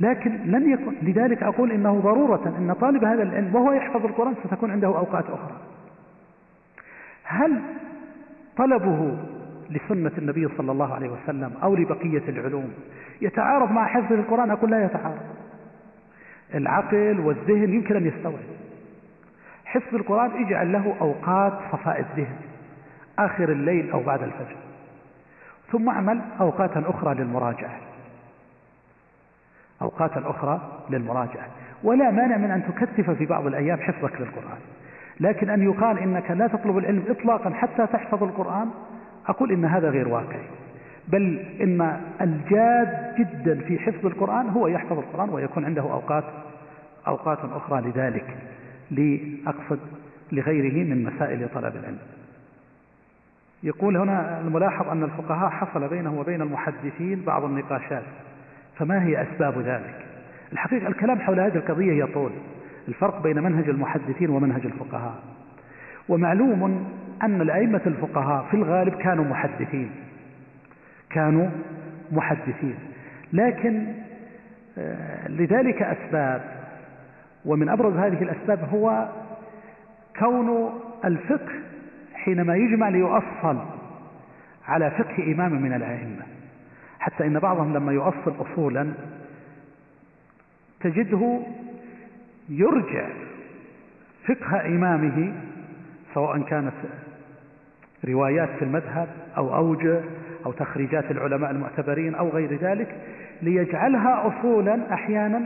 لكن 0.00 0.30
لن 0.30 0.72
يكن 0.72 0.94
لذلك 1.02 1.42
أقول 1.42 1.72
إنه 1.72 2.00
ضرورة 2.00 2.54
أن 2.58 2.72
طالب 2.80 3.04
هذا 3.04 3.22
العلم 3.22 3.54
وهو 3.54 3.72
يحفظ 3.72 4.04
القرآن 4.04 4.34
ستكون 4.44 4.70
عنده 4.70 4.86
أوقات 4.86 5.24
أخرى. 5.24 5.56
هل 7.24 7.60
طلبه 8.56 9.16
لسنة 9.70 10.12
النبي 10.18 10.48
صلى 10.58 10.72
الله 10.72 10.94
عليه 10.94 11.08
وسلم 11.08 11.52
أو 11.62 11.74
لبقية 11.74 12.28
العلوم 12.28 12.72
يتعارض 13.20 13.70
مع 13.70 13.86
حفظ 13.86 14.12
القرآن؟ 14.12 14.50
أقول 14.50 14.70
لا 14.70 14.84
يتعارض. 14.84 15.20
العقل 16.54 17.20
والذهن 17.20 17.74
يمكن 17.74 17.96
أن 17.96 18.06
يستوعب. 18.06 18.44
حفظ 19.64 19.94
القرآن 19.94 20.44
اجعل 20.46 20.72
له 20.72 20.94
أوقات 21.00 21.52
صفاء 21.72 22.00
الذهن 22.00 22.36
آخر 23.18 23.52
الليل 23.52 23.90
أو 23.90 24.02
بعد 24.02 24.22
الفجر. 24.22 24.56
ثم 25.72 25.88
اعمل 25.88 26.20
أوقاتا 26.40 26.84
أخرى 26.86 27.14
للمراجعة. 27.14 27.80
أوقاتا 29.82 30.30
أخرى 30.30 30.60
للمراجعة. 30.90 31.46
ولا 31.82 32.10
مانع 32.10 32.36
من 32.36 32.50
أن 32.50 32.62
تكثف 32.66 33.10
في 33.10 33.26
بعض 33.26 33.46
الأيام 33.46 33.80
حفظك 33.80 34.20
للقرآن. 34.20 34.58
لكن 35.20 35.50
أن 35.50 35.62
يقال 35.62 35.98
إنك 35.98 36.30
لا 36.30 36.46
تطلب 36.46 36.78
العلم 36.78 37.04
إطلاقا 37.08 37.50
حتى 37.50 37.86
تحفظ 37.86 38.22
القرآن 38.22 38.70
أقول 39.28 39.52
إن 39.52 39.64
هذا 39.64 39.90
غير 39.90 40.08
واقعي. 40.08 40.46
بل 41.08 41.44
إن 41.60 42.00
الجاد 42.20 43.14
جدا 43.18 43.60
في 43.60 43.78
حفظ 43.78 44.06
القرآن 44.06 44.48
هو 44.48 44.66
يحفظ 44.66 44.98
القرآن 44.98 45.28
ويكون 45.28 45.64
عنده 45.64 45.82
أوقات 45.82 46.24
أوقات 47.06 47.38
أخرى 47.44 47.80
لذلك 47.80 48.36
لأقصد 48.90 49.78
لغيره 50.32 50.84
من 50.84 51.04
مسائل 51.04 51.48
طلب 51.54 51.76
العلم. 51.76 51.98
يقول 53.62 53.96
هنا 53.96 54.40
الملاحظ 54.40 54.88
أن 54.88 55.02
الفقهاء 55.02 55.50
حصل 55.50 55.88
بينه 55.88 56.20
وبين 56.20 56.42
المحدثين 56.42 57.22
بعض 57.26 57.44
النقاشات 57.44 58.02
فما 58.78 59.02
هي 59.02 59.22
أسباب 59.22 59.58
ذلك؟ 59.58 60.06
الحقيقة 60.52 60.88
الكلام 60.88 61.20
حول 61.20 61.40
هذه 61.40 61.56
القضية 61.56 62.04
يطول 62.04 62.30
الفرق 62.88 63.22
بين 63.22 63.42
منهج 63.42 63.68
المحدثين 63.68 64.30
ومنهج 64.30 64.66
الفقهاء. 64.66 65.14
ومعلوم 66.08 66.88
أن 67.22 67.40
الأئمة 67.40 67.80
الفقهاء 67.86 68.46
في 68.50 68.54
الغالب 68.54 68.94
كانوا 68.94 69.24
محدثين. 69.24 69.90
كانوا 71.10 71.48
محدثين. 72.12 72.74
لكن 73.32 73.86
آه، 74.78 75.28
لذلك 75.28 75.82
أسباب 75.82 76.42
ومن 77.44 77.68
أبرز 77.68 77.96
هذه 77.96 78.22
الأسباب 78.22 78.68
هو 78.72 79.08
كون 80.18 80.80
الفقه 81.04 81.52
حينما 82.14 82.56
يجمع 82.56 82.88
ليؤصل 82.88 83.58
على 84.68 84.90
فقه 84.90 85.32
إمام 85.32 85.62
من 85.62 85.72
الأئمة. 85.72 86.22
حتى 86.98 87.26
إن 87.26 87.38
بعضهم 87.38 87.74
لما 87.74 87.92
يؤصل 87.92 88.34
أصولا 88.40 88.92
تجده 90.80 91.40
يرجع 92.48 93.08
فقه 94.26 94.66
إمامه 94.66 95.32
سواء 96.14 96.42
كانت 96.42 96.74
روايات 98.04 98.48
في 98.58 98.62
المذهب 98.64 99.08
أو 99.36 99.56
أوجه 99.56 100.00
أو 100.48 100.52
تخريجات 100.52 101.10
العلماء 101.10 101.50
المعتبرين 101.50 102.14
أو 102.14 102.28
غير 102.28 102.54
ذلك 102.54 102.96
ليجعلها 103.42 104.26
أصولا 104.26 104.94
أحيانا. 104.94 105.40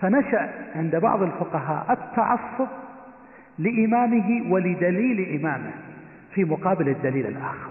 فنشأ 0.00 0.50
عند 0.76 0.96
بعض 0.96 1.22
الفقهاء 1.22 1.92
التعصب 1.92 2.68
لإمامه 3.58 4.52
ولدليل 4.52 5.40
إمامه 5.40 5.70
في 6.34 6.44
مقابل 6.44 6.88
الدليل 6.88 7.26
الآخر. 7.26 7.70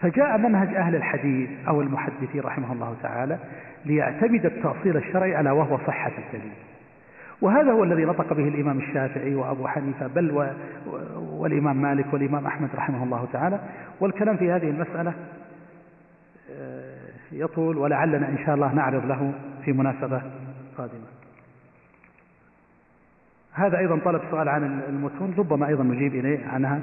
فجاء 0.00 0.38
منهج 0.38 0.74
أهل 0.74 0.96
الحديث 0.96 1.50
أو 1.68 1.80
المحدثين 1.80 2.40
رحمه 2.40 2.72
الله 2.72 2.96
تعالى 3.02 3.38
ليعتمد 3.84 4.46
التأصيل 4.46 4.96
الشرعي 4.96 5.36
على 5.36 5.50
وهو 5.50 5.78
صحة 5.86 6.12
الدليل. 6.18 6.52
وهذا 7.40 7.72
هو 7.72 7.84
الذي 7.84 8.04
نطق 8.04 8.32
به 8.32 8.48
الإمام 8.48 8.78
الشافعي 8.78 9.34
وأبو 9.34 9.66
حنيفة 9.66 10.06
بل 10.06 10.30
و... 10.30 10.46
والإمام 11.16 11.82
مالك 11.82 12.12
والإمام 12.12 12.46
أحمد 12.46 12.68
رحمه 12.74 13.04
الله 13.04 13.28
تعالى. 13.32 13.60
والكلام 14.00 14.36
في 14.36 14.52
هذه 14.52 14.70
المسألة 14.70 15.14
آه، 16.50 16.98
يطول 17.32 17.78
ولعلنا 17.78 18.28
إن 18.28 18.38
شاء 18.46 18.54
الله 18.54 18.72
نعرض 18.72 19.06
له 19.06 19.32
في 19.64 19.72
مناسبة 19.72 20.22
قادمة. 20.78 21.06
هذا 23.52 23.78
أيضا 23.78 23.98
طلب 24.04 24.22
سؤال 24.30 24.48
عن 24.48 24.82
المتون 24.88 25.34
ربما 25.38 25.68
أيضا 25.68 25.84
نجيب 25.84 26.14
إليه 26.14 26.46
عنها 26.46 26.80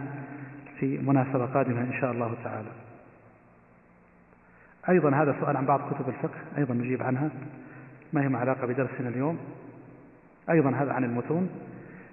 في 0.79 0.97
مناسبة 0.97 1.45
قادمة 1.45 1.81
إن 1.81 1.93
شاء 2.01 2.11
الله 2.11 2.35
تعالى. 2.43 2.69
أيضا 4.89 5.15
هذا 5.15 5.35
سؤال 5.39 5.57
عن 5.57 5.65
بعض 5.65 5.79
كتب 5.79 6.09
الفقه 6.09 6.39
أيضا 6.57 6.73
نجيب 6.73 7.03
عنها 7.03 7.29
ما 8.13 8.21
هي 8.21 8.35
علاقة 8.35 8.67
بدرسنا 8.67 9.09
اليوم؟ 9.09 9.37
أيضا 10.49 10.69
هذا 10.69 10.93
عن 10.93 11.03
المتون. 11.03 11.49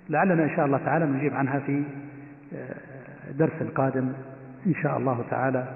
لعلنا 0.09 0.45
إن 0.45 0.57
شاء 0.57 0.67
الله 0.67 0.79
تعالى 0.79 1.07
نجيب 1.07 1.35
عنها 1.35 1.59
في 1.59 1.83
آه، 2.55 3.33
درس 3.33 3.63
قادم 3.75 4.13
إن 4.67 4.75
شاء 4.75 4.99
الله 4.99 5.25
تعالى. 5.31 5.69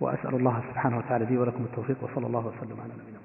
وأسأل 0.00 0.34
الله 0.34 0.62
سبحانه 0.70 0.98
وتعالى 0.98 1.24
لي 1.24 1.38
ولكم 1.38 1.64
التوفيق 1.64 1.96
وصلى 2.04 2.26
الله 2.26 2.46
وسلم 2.46 2.80
على 2.80 2.92
نبينا 3.02 3.19